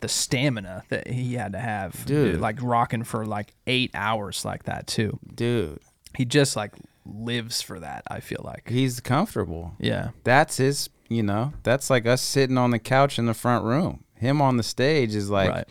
[0.00, 2.40] the stamina that he had to have, Dude.
[2.40, 5.18] like rocking for like eight hours like that too.
[5.34, 5.78] Dude,
[6.16, 6.72] He just like
[7.06, 8.02] lives for that.
[8.10, 8.68] I feel like.
[8.68, 9.74] he's comfortable.
[9.78, 10.10] Yeah.
[10.24, 10.88] That's his.
[11.08, 14.04] You know, that's like us sitting on the couch in the front room.
[14.14, 15.68] Him on the stage is like right.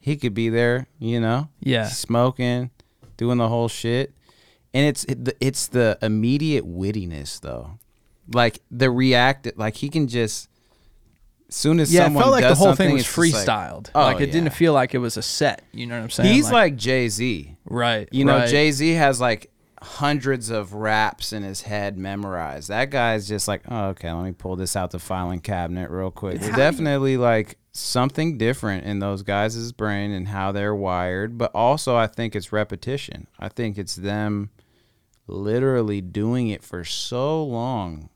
[0.00, 0.86] he could be there.
[1.00, 1.88] You know, Yeah.
[1.88, 2.70] smoking,
[3.16, 4.14] doing the whole shit,
[4.72, 7.72] and it's it, it's the immediate wittiness though,
[8.32, 9.48] like the react.
[9.56, 10.48] Like he can just.
[11.50, 13.90] Soon as Yeah, it felt like the whole thing was just like- freestyled.
[13.94, 14.32] Oh, like it yeah.
[14.32, 15.62] didn't feel like it was a set.
[15.72, 16.34] You know what I'm saying?
[16.34, 17.56] He's like Jay Z.
[17.64, 18.08] right.
[18.12, 18.48] You know, right.
[18.48, 22.68] Jay Z has like hundreds of raps in his head memorized.
[22.68, 26.10] That guy's just like, oh, okay, let me pull this out the filing cabinet real
[26.10, 26.40] quick.
[26.40, 31.38] There's definitely like something different in those guys' brain and how they're wired.
[31.38, 33.26] But also, I think it's repetition.
[33.38, 34.50] I think it's them
[35.28, 38.10] literally doing it for so long.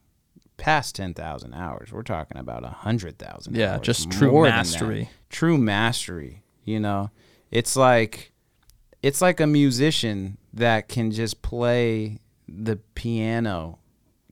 [0.63, 3.57] Past ten thousand hours, we're talking about a hundred thousand.
[3.57, 4.57] Yeah, hours, just true more than that.
[4.59, 5.11] mastery.
[5.29, 7.11] true mastery you know?
[7.51, 8.33] It's like
[9.03, 13.79] it's like a musician that can just play the piano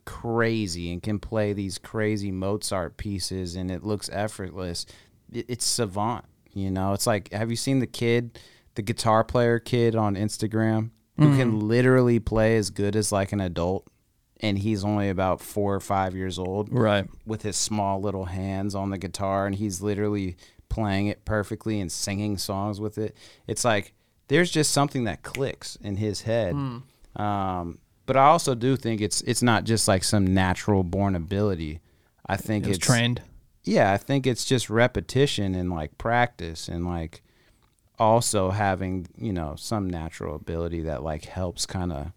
[0.04, 4.86] crazy and can play these crazy mozart pieces and it looks effortless.
[5.32, 6.92] It's savant you know?
[6.92, 8.38] It's like have you seen the kid
[8.74, 10.90] the guitar player kid on instagram?
[11.16, 11.68] Who can mm-hmm.
[11.68, 13.86] literally play as good as like an adult
[14.40, 17.06] and he's only about four or five years old Right.
[17.26, 20.36] with his small little hands on the guitar and he's literally
[20.68, 23.16] playing it perfectly and singing songs with it.
[23.46, 23.92] It's like
[24.28, 26.54] there's just something that clicks in his head.
[26.54, 26.78] Hmm.
[27.20, 31.80] Um, but I also do think it's it's not just like some natural born ability.
[32.26, 33.22] I think It it's trained.
[33.64, 37.22] yeah, I think it's just repetition and like practice and like
[37.98, 42.12] also having, you know, some natural ability that like helps kind of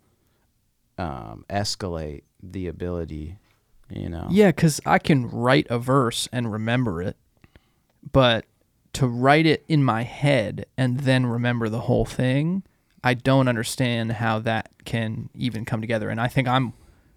[0.98, 3.38] um, escalate the ability,
[3.89, 4.28] you know.
[4.30, 7.18] Yeah, because I can write a verse and remember it,
[8.12, 8.46] but
[8.94, 12.64] to write it in my head and then remember the whole thing,
[13.04, 16.10] I don't understand how that can even come together.
[16.10, 16.74] And I think I'm,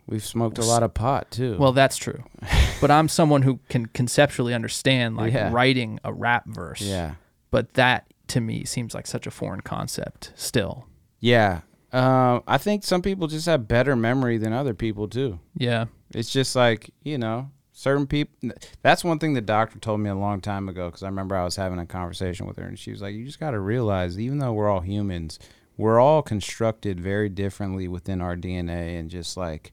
[0.08, 1.56] We've smoked a lot of pot too.
[1.58, 2.24] well, that's true.
[2.80, 5.50] but I'm someone who can conceptually understand like Yeah.
[5.52, 6.80] writing a rap verse.
[6.80, 7.16] yeah,
[7.50, 10.86] But that to me seems like such a foreign concept still.
[11.20, 11.60] yeah.
[11.92, 15.38] Um, I think some people just have better memory than other people too.
[15.56, 15.86] Yeah.
[16.14, 18.50] It's just like you know, certain people.
[18.82, 21.44] That's one thing the doctor told me a long time ago because I remember I
[21.44, 24.18] was having a conversation with her and she was like, "You just got to realize,
[24.18, 25.38] even though we're all humans,
[25.76, 29.72] we're all constructed very differently within our DNA, and just like."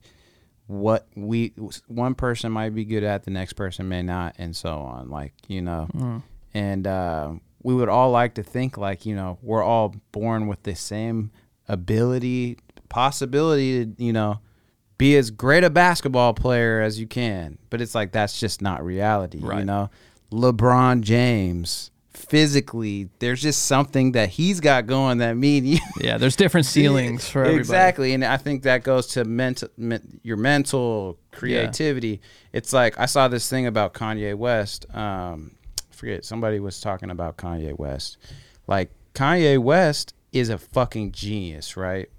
[0.67, 1.49] what we
[1.87, 5.33] one person might be good at the next person may not and so on like
[5.49, 5.89] you know
[6.53, 7.33] and uh,
[7.63, 11.31] we would all like to think like you know we're all born with the same
[11.67, 12.57] ability
[12.89, 14.39] possibility to you know
[14.97, 18.83] be as great a basketball player as you can but it's like that's just not
[18.83, 19.89] reality you know
[20.31, 26.17] lebron james physically there's just something that he's got going that mean you Yeah.
[26.17, 27.59] There's different ceilings for everybody.
[27.59, 32.21] Exactly, and I think that goes to mental, men, your mental creativity.
[32.51, 34.85] It's like I saw this thing about Kanye West.
[34.95, 38.17] Um, I forget somebody was talking about Kanye West.
[38.67, 42.09] Like Kanye West is a fucking genius, right?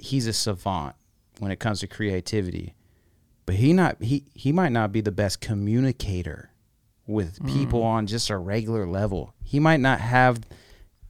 [0.00, 0.94] he's a savant
[1.38, 2.74] when it comes to creativity,
[3.46, 6.50] but he not he he might not be the best communicator
[7.06, 7.58] with mm-hmm.
[7.58, 9.34] people on just a regular level.
[9.42, 10.40] He might not have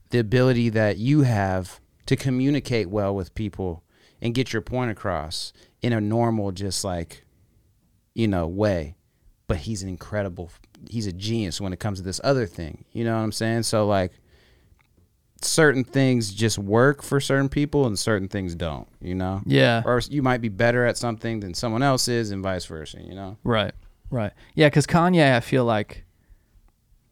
[0.09, 3.83] the ability that you have to communicate well with people
[4.21, 7.23] and get your point across in a normal just like
[8.13, 8.95] you know way
[9.47, 10.51] but he's an incredible
[10.89, 13.63] he's a genius when it comes to this other thing you know what i'm saying
[13.63, 14.11] so like
[15.43, 19.81] certain things just work for certain people and certain things don't you know Yeah.
[19.85, 23.15] or you might be better at something than someone else is and vice versa you
[23.15, 23.73] know Right.
[24.09, 24.33] Right.
[24.55, 26.03] Yeah, because Kanye, I feel like,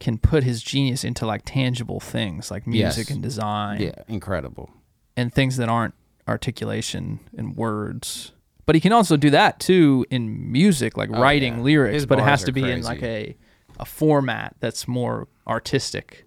[0.02, 3.10] can put his genius into like tangible things like music Yes.
[3.16, 4.70] and design yeah incredible
[5.18, 5.94] and things that aren't
[6.28, 8.32] articulation and words.
[8.66, 11.64] But he can also do that too in music, like writing Oh, yeah.
[11.64, 11.94] lyrics.
[11.96, 13.36] His but it has to be in like a
[13.80, 16.26] a format that's more artistic.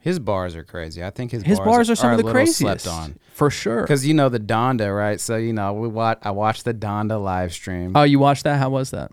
[0.00, 2.58] His bars are crazy i think his, His bars are some a of the craziest,
[2.58, 3.82] slept on for sure.
[3.82, 7.22] because you know the donda right so you know we watch i watched the donda
[7.22, 8.58] live stream Oh, you watched that?
[8.58, 9.10] How was that?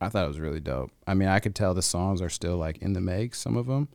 [0.00, 2.56] i thought it was really dope i mean i could tell the songs are still
[2.56, 3.88] like in the make some of them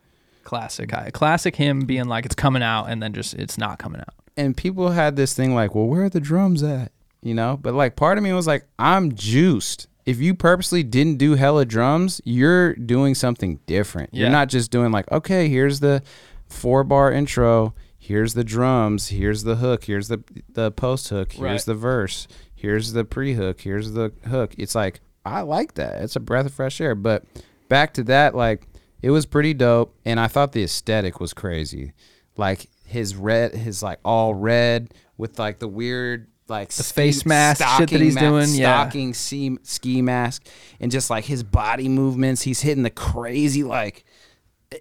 [0.44, 0.88] Classic.
[1.12, 1.56] Classic.
[1.56, 4.14] Him being like it's coming out and then just it's not coming out.
[4.36, 6.92] and people had this thing like, well, where are the drums at?
[7.20, 9.88] You know, but like part of me was like, I'm juiced.
[10.06, 14.10] If you purposely didn't do hella drums, you're doing something different.
[14.12, 14.22] Yeah.
[14.22, 16.02] You're not just doing like, okay, here's the
[16.48, 21.42] four bar intro, here's the drums, here's the hook, here's the the post hook, here's
[21.42, 21.60] Right.
[21.64, 24.54] the verse, here's the pre hook, here's the hook.
[24.56, 26.02] It's like I like that.
[26.02, 26.94] It's a breath of fresh air.
[26.94, 27.24] But
[27.68, 28.66] back to that, like
[29.02, 31.92] it was pretty dope, and I thought the aesthetic was crazy.
[32.36, 37.64] Like his red, his like all red with like the weird like the face mask
[37.78, 38.82] shit that he's doing, yeah.
[38.82, 40.46] stocking ski, ski mask,
[40.80, 42.42] and just like his body movements.
[42.42, 44.04] He's hitting the crazy like.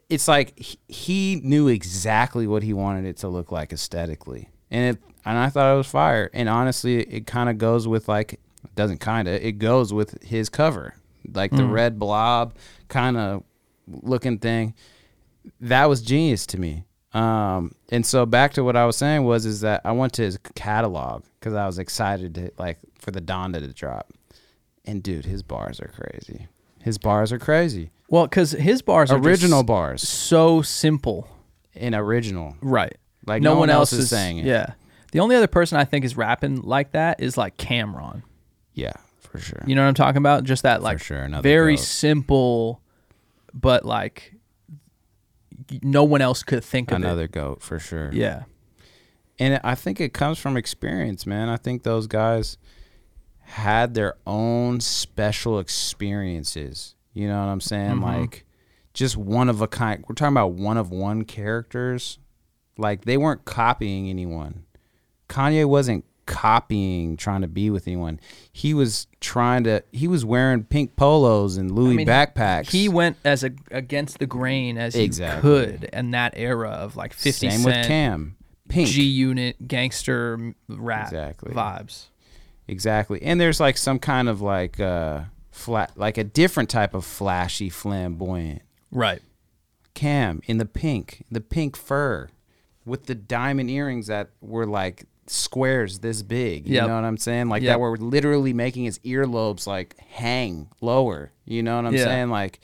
[0.09, 4.95] It's like he- he knew exactly what he wanted it to look like aesthetically, and
[4.95, 6.29] it, and I thought it was fire.
[6.33, 8.39] And honestly, it kind of goes with like
[8.75, 10.95] doesn't kind of it goes with his cover,
[11.33, 11.71] like the mm.
[11.71, 12.55] red blob
[12.87, 13.43] kind of
[13.87, 14.73] looking thing
[15.59, 16.83] that was genius to me.
[17.15, 20.21] Um, and so back to what I was saying was is that I went to
[20.21, 24.11] his catalog because I was excited to like for the Donda to drop.
[24.83, 26.47] And dude, his bars are crazy.
[26.83, 27.91] His bars are crazy.
[28.09, 31.27] Well, because his bars are original bars so simple.
[31.73, 32.55] and original.
[32.61, 32.97] Right.
[33.25, 34.45] Like no, no one else else is is saying it.
[34.45, 34.73] Yeah.
[35.11, 38.23] The only other person I think is rapping like that is like Cam'ron.
[38.73, 39.63] Yeah, for sure.
[39.65, 40.43] You know what I'm talking about?
[40.43, 42.81] Just that like sure, very simple,
[43.53, 44.34] but like
[45.81, 48.09] no one else could think of Another goat for sure.
[48.13, 48.43] Yeah.
[49.39, 51.49] And I think it comes from experience, man.
[51.49, 52.57] I think those guys
[53.41, 56.95] had their own special experiences.
[57.13, 57.95] You know what I'm saying?
[57.95, 58.03] Mm-hmm.
[58.03, 58.45] Like
[58.93, 60.03] just one of a kind.
[60.07, 62.17] We're talking about one of one characters.
[62.77, 64.65] Like they weren't copying anyone.
[65.29, 68.19] Kanye wasn't copying trying to be with anyone.
[68.51, 72.71] He was trying to he was wearing pink polos and Louis I mean, backpacks.
[72.71, 75.49] He went as a, against the grain as Exactly.
[75.49, 78.35] he could in that era of like 50 Same Cent, with Cam.
[78.67, 78.89] Pink.
[78.89, 81.53] G Unit, gangster rap Exactly.
[81.53, 82.05] vibes.
[82.67, 83.21] Exactly.
[83.21, 85.21] And there's like some kind of like uh
[85.51, 88.61] flat like a different type of flashy flamboyant.
[88.91, 89.21] Right.
[89.93, 92.29] Cam in the pink, the pink fur
[92.85, 96.67] with the diamond earrings that were like squares this big.
[96.67, 96.87] You Yep.
[96.87, 97.49] know what I'm saying?
[97.49, 97.73] Like Yep.
[97.73, 101.31] that were literally making his earlobes like hang lower.
[101.45, 102.03] You know what I'm Yeah.
[102.03, 102.29] saying?
[102.29, 102.59] Like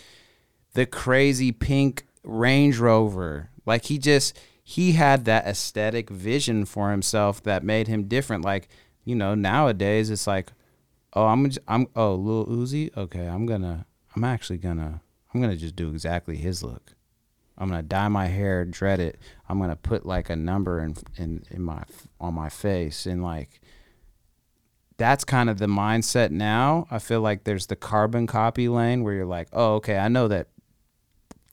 [0.74, 3.50] the crazy pink Range Rover.
[3.66, 8.46] Like he just he had that aesthetic vision for himself that made him different.
[8.46, 8.70] Like
[9.04, 10.52] you know nowadays it's like,
[11.14, 12.96] oh I'm I'm oh Lil Uzi.
[12.96, 13.86] Okay, I'm gonna
[14.16, 15.02] I'm actually gonna
[15.34, 16.94] I'm gonna just do exactly his look.
[17.58, 19.18] I'm gonna dye my hair, dread it.
[19.52, 21.84] I'm gonna put like a number in in in my
[22.22, 23.60] on my face and like
[24.98, 26.88] that's kind of the mindset now.
[26.90, 30.28] I feel like there's the carbon copy lane where you're like, oh, okay, I know
[30.30, 30.48] that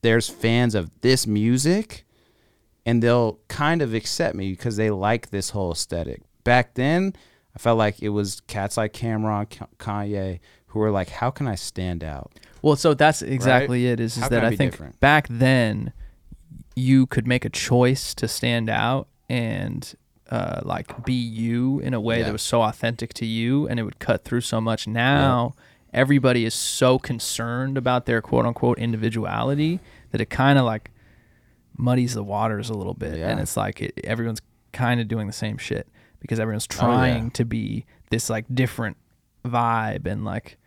[0.03, 2.05] there's fans of this music
[2.87, 6.21] and they'll kind of accept me because they like this whole aesthetic.
[6.45, 7.15] Back then,
[7.57, 9.47] I felt like it was cats like Cam'ron,
[9.79, 12.39] Kanye, who were like, how can I stand out?
[12.63, 13.99] Well, so that's exactly it.
[13.99, 15.01] Is, is How that I I think different?
[15.01, 15.93] back then
[16.79, 19.95] you could make a choice to stand out and
[20.31, 22.25] uh, like be you in a way Yeah.
[22.27, 24.87] that was so authentic to you, and it would cut through so much.
[24.87, 25.55] Now
[25.93, 30.91] everybody is so concerned about their quote unquote individuality that it kind of like
[31.77, 34.41] muddies the waters a little bit, and it's like it, everyone's
[34.73, 35.89] kind of doing the same shit
[36.21, 36.81] because everyone's Oh, yeah.
[36.85, 38.97] trying to be this like different
[39.47, 40.59] vibe and like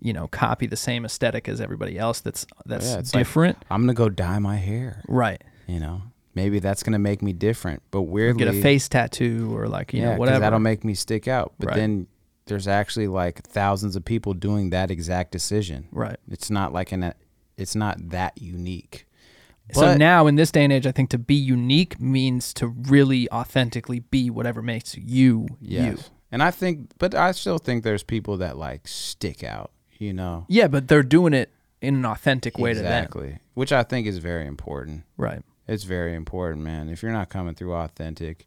[0.00, 3.20] you know copy the same aesthetic as everybody else that's that's Oh, yeah, it's like-
[3.20, 5.02] different I'm gonna go dye my hair.
[5.08, 6.02] right You know,
[6.34, 7.82] maybe that's gonna make me different.
[7.90, 10.40] But weirdly, Get a face tattoo or like you yeah, know whatever.
[10.40, 11.52] that'll make me stick out.
[11.58, 11.76] But Right.
[11.76, 12.06] then
[12.46, 15.86] there's actually like thousands of people doing that exact decision.
[15.92, 16.16] right.
[16.28, 17.14] It's not like an
[17.56, 19.06] it's not that unique.
[19.72, 22.66] so But- now in this day and age, I think to be unique means to
[22.66, 25.46] really authentically be whatever makes you you.
[25.60, 26.10] Yes.
[26.32, 30.46] And I think but I still think there's people that like stick out, you know.
[30.48, 32.86] Yeah, but they're doing it in an authentic way to them.
[32.86, 33.38] exactly.
[33.54, 35.04] Which I think is very important.
[35.16, 35.42] Right.
[35.68, 36.88] It's very important, man.
[36.88, 38.46] If you're not coming through authentic,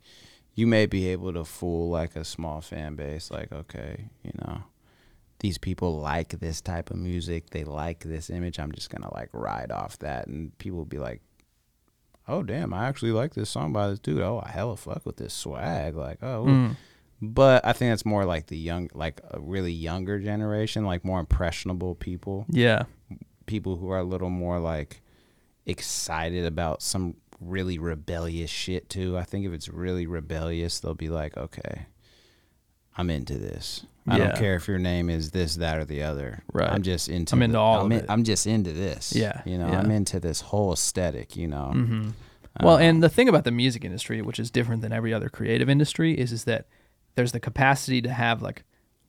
[0.56, 4.64] you may be able to fool like a small fan base like okay, you know,
[5.40, 8.60] these people like this type of music, they like this image.
[8.60, 11.22] I'm just going to like ride off that and people will be like
[12.26, 12.74] Oh damn!
[12.74, 14.22] I actually like this song by this dude.
[14.22, 15.96] Oh, I hella fuck with this swag.
[15.98, 16.76] Like, oh, Mm.
[17.22, 21.20] but I think that's more like the young, like a really younger generation, like more
[21.20, 22.84] impressionable people, Yeah.
[23.46, 25.02] people who are a little more like
[25.66, 29.18] excited about some really rebellious shit too.
[29.18, 31.88] I think if it's really rebellious, they'll be like, okay,
[32.98, 33.86] I'm into this.
[34.08, 34.26] I Yeah.
[34.28, 36.44] don't care if your name is this, that, or the other.
[36.52, 36.70] Right.
[36.70, 37.36] I'm just into.
[37.36, 38.06] I'm into the- all I'm of in- it.
[38.10, 39.14] I'm just into this.
[39.16, 39.80] Yeah, You know, yeah.
[39.80, 41.36] I'm into this whole aesthetic.
[41.36, 41.72] You know.
[41.72, 42.10] hmm
[42.62, 45.30] Well, Um, and the thing about the music industry, which is different than every other
[45.30, 46.68] creative industry, is is that
[47.16, 48.64] there's the capacity to have like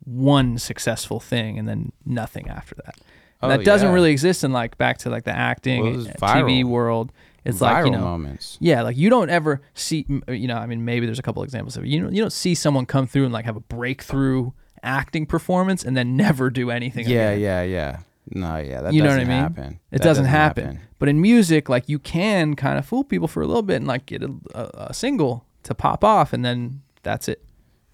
[0.04, 2.96] one successful thing and then nothing after that.
[3.42, 3.94] Oh, that doesn't yeah.
[3.94, 6.64] really exist in like back to like the acting, Well, uh, TV viral.
[6.64, 7.12] world.
[7.44, 8.56] It's like you know, moments.
[8.60, 11.76] yeah, like you don't ever see, you know, I mean, maybe there's a couple examples
[11.76, 11.88] of it.
[11.88, 15.84] You don't, you don't see someone come through and like have a breakthrough acting performance
[15.84, 17.06] and then never do anything.
[17.06, 17.40] Yeah, again.
[17.40, 17.98] yeah, yeah.
[18.30, 19.42] No, yeah, that You know what doesn't I mean?
[19.42, 19.80] happen.
[19.90, 20.80] It That doesn't, happen.
[20.98, 23.86] But in music, like you can kind of fool people for a little bit and
[23.86, 27.44] like get a, a, a single to pop off, and then that's it.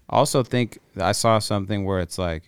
[0.07, 2.43] also think I saw something where it's like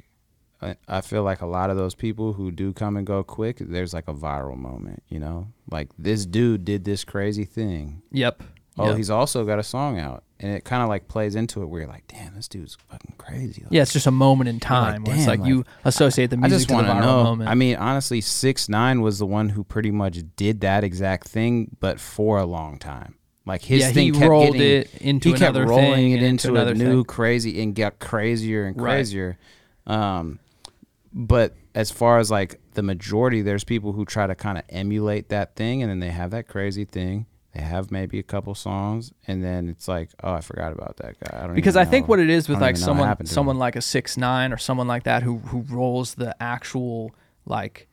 [0.63, 3.57] I- I feel like a lot of those people who do come and go quick,
[3.59, 5.47] there's like a viral moment, you know?
[5.69, 8.01] Like this dude did this crazy thing.
[8.11, 8.43] Yep.
[8.77, 8.97] Oh, Yep.
[8.97, 10.23] he's also got a song out.
[10.39, 13.13] And it kind of like plays into it where you're like, damn, this dude's fucking
[13.17, 13.61] crazy.
[13.63, 16.31] Like, yeah, it's just a moment in like, time where it's damn, like, you associate
[16.31, 17.23] the I music just to the viral know.
[17.23, 17.49] moment.
[17.49, 21.77] I mean, honestly, six nine was the one who pretty much did that exact thing,
[21.79, 23.15] but for a long time.
[23.45, 26.49] Like his yeah, thing he kept rolled getting, it into he kept rolling it into,
[26.49, 27.03] another a new thing.
[27.05, 28.93] crazy and got crazier and Right.
[28.95, 29.37] crazier.
[29.85, 30.39] Um,
[31.13, 35.29] but as far as like the majority, there's people who try to kind of emulate
[35.29, 37.25] that thing, and then they have that crazy thing.
[37.53, 41.19] They have maybe a couple songs, and then it's like, oh, I forgot about that
[41.19, 41.39] guy.
[41.39, 42.11] I don't because I think know.
[42.11, 44.57] what it is with like even know what someone someone like a six nine or
[44.57, 47.11] someone like that who who rolls the actual
[47.45, 47.87] like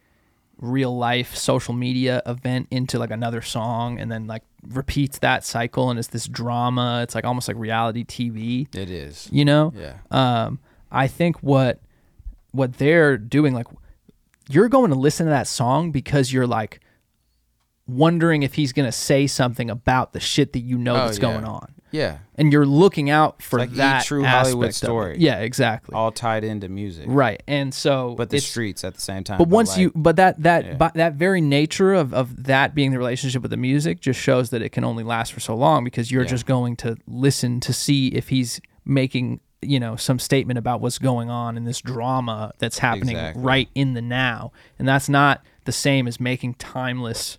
[0.59, 5.89] real life social media event into like another song and then like repeats that cycle
[5.89, 9.27] and it's this drama it's like almost like reality TV it is.
[9.33, 9.95] you know Yeah.
[10.11, 10.59] um
[10.93, 11.81] I think what
[12.53, 13.66] what they're doing like
[14.48, 16.80] you're going to listen to that song because you're like
[17.86, 21.18] wondering if he's going to say something about the shit that you know Oh, that's
[21.18, 21.22] yeah.
[21.32, 22.18] going on Yeah.
[22.36, 24.90] and you're looking out for like that true Hollywood aspect of it.
[24.90, 25.16] story.
[25.18, 25.92] Yeah, exactly.
[25.94, 27.07] All tied into music.
[27.09, 29.38] right, and so But the streets at the same time.
[29.38, 30.74] But once like, you, but that that Yeah.
[30.74, 34.51] but that very nature of of that being the relationship with the music just shows
[34.51, 36.28] that it can only last for so long because you're Yeah.
[36.28, 40.99] just going to listen to see if he's making you know some statement about what's
[40.99, 43.43] going on in this drama that's happening Exactly.
[43.43, 47.39] right in the now, and that's not the same as making timeless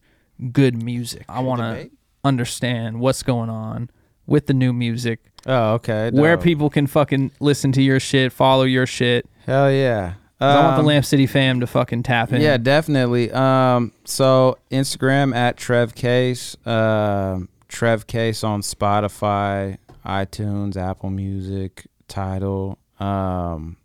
[0.52, 1.26] good music.
[1.30, 1.90] I want to
[2.24, 3.90] understand what's going on
[4.28, 6.12] with the new music Oh, okay.
[6.12, 6.44] where dope.
[6.44, 9.28] people can fucking listen to your shit, follow your shit.
[9.46, 10.14] Hell yeah.
[10.40, 12.42] 'Cause I want the Um, Lamp City fam to fucking tap in.
[12.42, 13.32] Yeah, definitely.
[13.32, 22.78] Um, so Instagram at Trev Case, um, Trev Case on Spotify, iTunes, Apple Music, Title.
[23.00, 23.78] Um,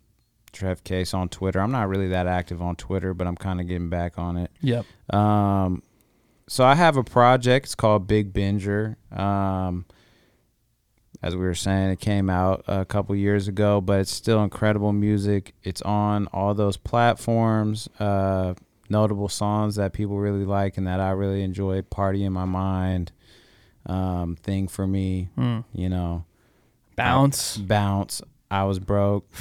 [0.51, 1.59] Trev Case on Twitter.
[1.59, 4.51] I'm not really that active on Twitter, but I'm kind of getting back on it.
[4.61, 4.85] Yep.
[5.13, 5.83] Um,
[6.47, 7.67] so I have a project.
[7.67, 8.95] It's called Big Binger.
[9.15, 9.85] Um,
[11.21, 14.93] as we were saying, it came out a couple years ago, but it's still incredible
[14.93, 15.53] music.
[15.63, 17.87] It's on all those platforms.
[17.99, 18.53] Uh,
[18.89, 21.81] notable songs that people really like and that I really enjoy.
[21.81, 23.11] Party in my mind,
[23.85, 25.29] um, thing for me.
[25.37, 25.65] Mm.
[25.73, 26.25] You know,
[26.97, 27.57] Bounce.
[27.57, 28.21] bounce.
[28.51, 29.29] I was broke.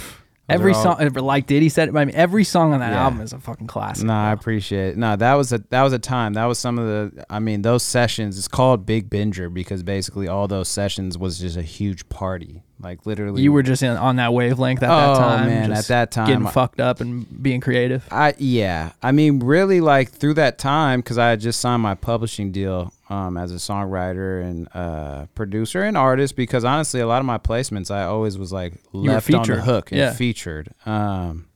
[0.48, 3.02] Every all- song, like Diddy said, I mean, every song on that Yeah.
[3.02, 4.04] album is a fucking classic.
[4.06, 4.96] No, I appreciate it.
[4.96, 6.34] No, that was a that was a time.
[6.34, 7.24] That was some of the.
[7.28, 8.38] I mean, those sessions.
[8.38, 12.62] It's called Big Binger because basically all those sessions was just a huge party.
[12.78, 15.46] Like literally, you were just in, on that wavelength at that Oh, time.
[15.48, 18.06] man, at that time, getting I- fucked up and being creative.
[18.12, 18.92] I yeah.
[19.02, 22.92] I mean, really, like through that time, because I had just signed my publishing deal
[23.08, 26.36] um, as a songwriter and uh, producer and artist.
[26.36, 29.90] Because honestly, a lot of my placements, I always was like left on the hook
[29.92, 30.12] and Yeah.
[30.12, 30.72] featured.
[30.84, 31.46] Um,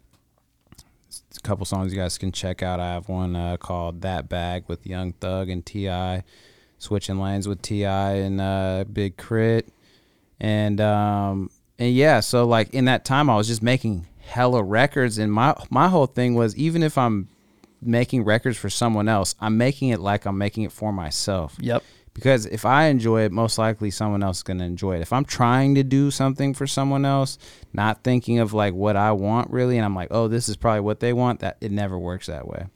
[1.37, 2.81] a couple songs you guys can check out.
[2.81, 6.23] I have one uh, called "That Bag" with Young Thug and Ti.
[6.79, 8.13] switching lanes with T.I.
[8.15, 9.67] and uh, Big K.R.I.T.,
[10.41, 15.19] and um, and yeah, so like in that time, I was just making hella records,
[15.19, 17.29] and my my whole thing was even if I'm
[17.83, 21.57] making records for someone else, I'm making it like I'm making it for myself.
[21.61, 21.83] Yep.
[22.13, 25.01] Because if I enjoy it, most likely someone else is going to enjoy it.
[25.01, 27.39] If I'm trying to do something for someone else,
[27.73, 30.81] not thinking of like what I want really, and I'm like, oh, this is probably
[30.81, 32.67] what they want, that it never works that way.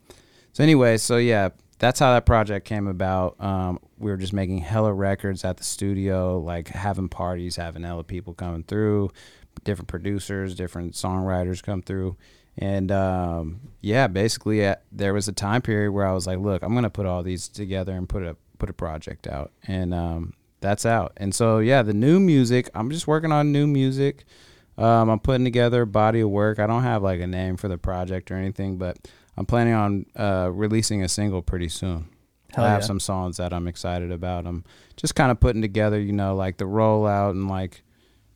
[0.53, 3.35] So anyway, so yeah, that's how that project came about.
[3.41, 8.05] Um, we were just making hella records at the studio, like having parties, having hella
[8.05, 9.11] people coming through,
[9.65, 12.17] different producers, different songwriters come through.
[12.57, 16.63] And um, yeah, basically, uh, there was a time period where I was like, "Look,
[16.63, 20.35] I'm gonna put all these together and put a put a project out," and um,
[20.61, 21.13] that's out.
[21.17, 24.25] And so yeah, the new music, I'm just working on new music.
[24.77, 26.59] Um, I'm putting together a body of work.
[26.59, 28.97] I don't have like a name for the project or anything, but
[29.37, 32.09] I'm planning on uh, releasing a single pretty soon.
[32.55, 32.87] Hell I have yeah.
[32.87, 34.47] some songs that I'm excited about.
[34.47, 34.65] I'm
[34.97, 37.83] just kind of putting together, you know, like the rollout and like,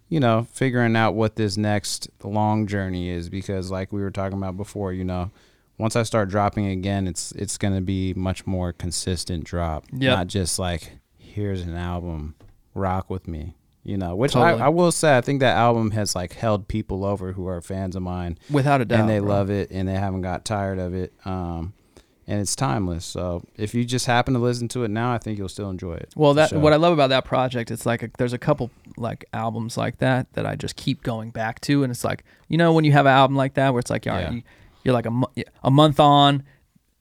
[0.08, 4.38] you know, figuring out what this next long journey is because, like we were talking
[4.38, 5.30] about before, you know,
[5.78, 10.16] once I start dropping again, it's it's gonna be much more consistent drop, Yep.
[10.18, 12.34] not just like here's an album,
[12.74, 13.54] rock with me.
[13.84, 14.60] You know, which Totally.
[14.60, 17.62] I, I will say, I think that album has like held people over who are
[17.62, 19.00] fans of mine Without a doubt.
[19.00, 19.28] and they bro.
[19.28, 21.72] love it and they haven't got tired of it um
[22.26, 25.38] and it's timeless so if you just happen to listen to it now i think
[25.38, 26.58] you'll still enjoy it Well, that sure.
[26.58, 29.98] what I love about that project, it's like a, there's a couple like albums like
[29.98, 32.92] that that I just keep going back to, and it's like you know when you
[32.92, 34.30] have an album like that where it's like all right, Yeah.
[34.30, 34.42] you,
[34.84, 35.30] you're like a mo-
[35.62, 36.42] a month on,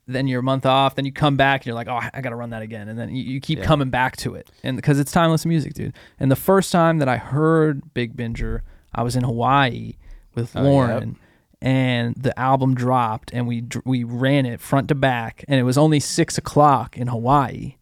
[0.07, 2.29] then you're a month off, then you come back and you're like oh I got
[2.29, 3.65] to run that again, and then you, you keep Yeah.
[3.65, 5.93] coming back to it, and because it's timeless music, dude.
[6.19, 8.61] And the first time that I heard Big Binger,
[8.95, 9.93] I was in Hawaii
[10.35, 11.17] with Oh, Lauren.
[11.59, 15.75] And the album dropped, and we we ran it front to back, and it was
[15.75, 17.77] only six o'clock in Hawaii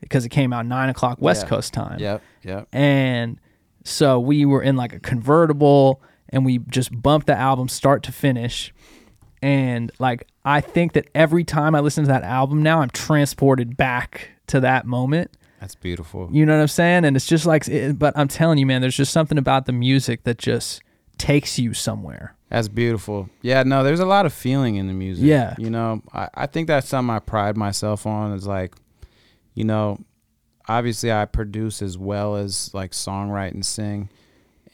[0.00, 1.48] because it came out nine o'clock West Yeah.
[1.50, 2.00] Coast time.
[2.00, 3.38] yep yep And
[3.90, 8.12] so we were in like a convertible and we just bumped the album start to
[8.12, 8.72] finish.
[9.42, 13.76] And like I think that every time I listen to that album now, I'm transported
[13.76, 15.30] back to that moment.
[15.60, 17.04] that's beautiful You know what I'm saying?
[17.04, 19.72] And it's just like, it, but I'm telling you, man, there's just something about the
[19.72, 20.82] music that just
[21.18, 22.34] takes you somewhere.
[22.48, 25.54] that's beautiful yeah no there's a lot of feeling in the music Yeah.
[25.58, 28.74] you know i, I think that's something i pride myself on is like
[29.54, 29.98] you know
[30.70, 34.08] obviously i produce as well as like songwrite and sing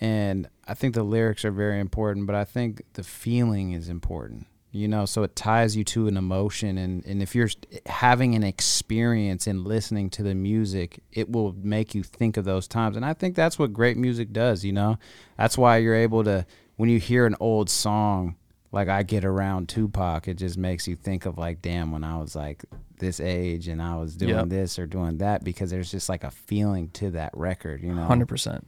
[0.01, 4.47] and i think the lyrics are very important but i think the feeling is important
[4.77, 5.07] you know?
[5.07, 7.49] So it ties you to an emotion and, and if you're
[7.87, 12.69] having an experience in listening to the music it will make you think of those
[12.69, 14.99] times and i think that's what great music does you know?
[15.39, 16.45] That's why you're able to
[16.77, 18.37] when you hear an old song
[18.71, 22.19] like i get around tupac it just makes you think of like damn when i
[22.19, 22.65] was like
[22.99, 24.49] this age and i was doing Yep.
[24.49, 28.07] this or doing that because there's just like a feeling to that record you know
[28.09, 28.63] 100%.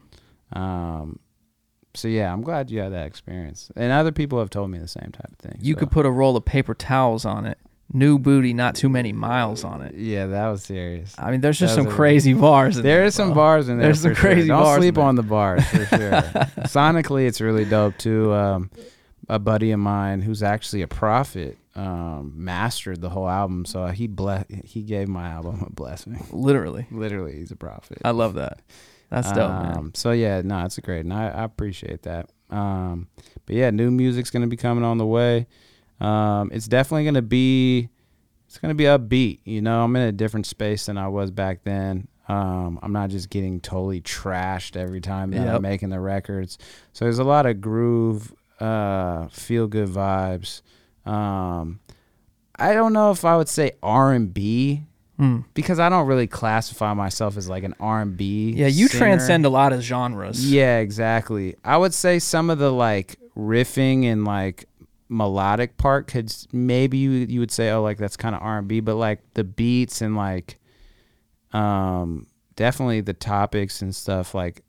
[0.52, 1.18] um,
[1.94, 4.86] so yeah, I'm glad you had that experience, and other people have told me the
[4.86, 5.58] same type of thing.
[5.60, 5.80] You so.
[5.80, 7.58] could put a roll of paper towels on it,
[7.92, 9.94] new booty, not too many miles on it.
[9.96, 11.14] yeah, that was serious.
[11.18, 12.76] I mean, there's just some crazy bars.
[12.76, 13.86] There there is some bars in there.
[13.86, 14.20] There's some sure.
[14.32, 16.10] crazy Don't bars in sleep on the bars for sure.
[16.68, 18.32] Sonically, it's really dope too.
[18.32, 18.70] Um,
[19.28, 24.08] a buddy of mine who's actually a prophet um, mastered the whole album, so he
[24.08, 26.26] ble- he gave my album a blessing.
[26.32, 26.86] Literally.
[26.90, 27.98] Literally, he's a prophet.
[28.04, 28.60] I love that.
[29.10, 29.76] That's dope, man.
[29.78, 32.30] Um, so yeah, no, it's a great, and I, I appreciate that.
[32.50, 33.08] Um,
[33.46, 35.46] but yeah, new music's gonna be coming on the way.
[36.00, 37.88] Um, it's definitely gonna be,
[38.46, 39.40] it's gonna be upbeat.
[39.44, 42.08] You know, I'm in a different space than I was back then.
[42.28, 45.54] Um, I'm not just getting totally trashed every time that Yep.
[45.56, 46.58] I'm making the records.
[46.92, 50.60] So there's a lot of groove, uh, feel good vibes.
[51.08, 51.80] Um,
[52.58, 54.82] I don't know if I would say R and B
[55.16, 55.40] Hmm.
[55.54, 58.52] because I don't really classify myself as like an R and B.
[58.52, 60.48] Yeah, you transcend a lot of genres.
[60.48, 61.56] Yeah, exactly.
[61.64, 64.66] I would say some of the like riffing and like
[65.08, 68.68] melodic part could maybe you you would say oh like that's kind of R and
[68.68, 70.58] B, but like the beats and like
[71.52, 74.62] um definitely the topics and stuff like.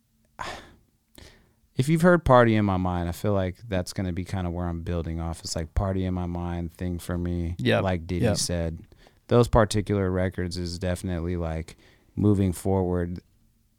[1.79, 4.51] If you've heard "Party in My Mind," I feel like that's gonna be kind of
[4.53, 5.39] where I'm building off.
[5.39, 7.55] It's like "Party in My Mind" thing for me.
[7.57, 8.37] yeah like Diddy yep.
[8.37, 8.79] said,
[9.27, 11.77] those particular records is definitely like
[12.15, 13.21] moving forward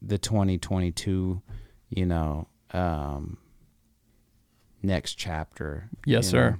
[0.00, 1.42] the 2022
[1.90, 3.36] you know um
[4.82, 6.52] next chapter Yes, sir.
[6.52, 6.56] know.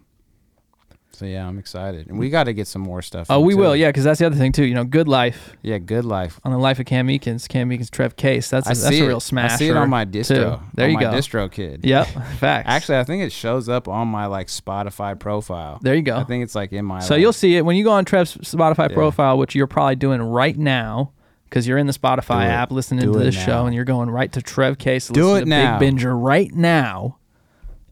[1.13, 2.33] So yeah i'm excited and we mm.
[2.33, 3.59] got to get some more stuff Oh, we too.
[3.59, 3.77] will.
[3.77, 4.65] Yeah, because that's the other thing too.
[4.65, 7.47] You know, Good Life yeah good life on the life of Cam Meekins.
[7.49, 8.49] Cam Meekins, Trev Case.
[8.49, 9.07] That's a, I that's a it.
[9.07, 9.53] real smash.
[9.53, 10.63] I see it on my distro.
[10.75, 11.13] There on you my go.
[11.13, 11.85] DistroKid.
[11.85, 12.07] Yep.
[12.39, 12.69] Facts.
[12.69, 15.79] Actually, I think it shows up on my like Spotify profile.
[15.83, 16.17] there you go.
[16.17, 17.01] I think it's like in my.
[17.01, 18.95] So like- you'll see it when you go on Trev's Spotify Yeah.
[18.95, 21.13] profile, which you're probably doing right now.
[21.45, 24.31] because you're in the Spotify app listening Do to this show and you're going right
[24.33, 25.09] to Trev Case.
[25.09, 25.79] to Do it to now.
[25.81, 27.19] Big Binger right now.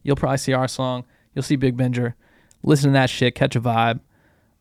[0.04, 1.04] You'll probably see our song.
[1.34, 2.14] You'll see Big Binger.
[2.62, 3.34] Listen to that shit.
[3.34, 4.00] Catch a vibe.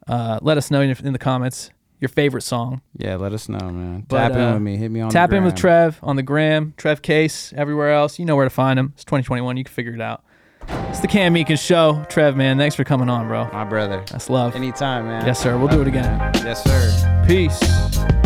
[0.08, 2.82] Uh, let us know in, in the comments your favorite song.
[2.96, 4.06] Yeah, let us know, man.
[4.08, 4.78] But, Tap in uh, with me.
[4.78, 5.10] Hit me on.
[5.10, 5.56] Tap in with.
[5.56, 8.20] Trev on the gram, Trev Case, everywhere else.
[8.20, 8.94] You know where to find him.
[8.96, 9.58] It's 2021.
[9.58, 10.24] You can figure it out.
[10.90, 12.06] It's the Cam Meekins show.
[12.10, 13.50] Trev, man, thanks for coming on, bro.
[13.54, 14.04] My brother.
[14.12, 14.56] That's love.
[14.56, 15.26] Anytime, man.
[15.26, 15.58] Yes, sir.
[15.58, 16.18] We'll Love do it again.
[16.18, 16.34] man.
[16.36, 17.26] Yes, sir.
[17.28, 18.17] Peace.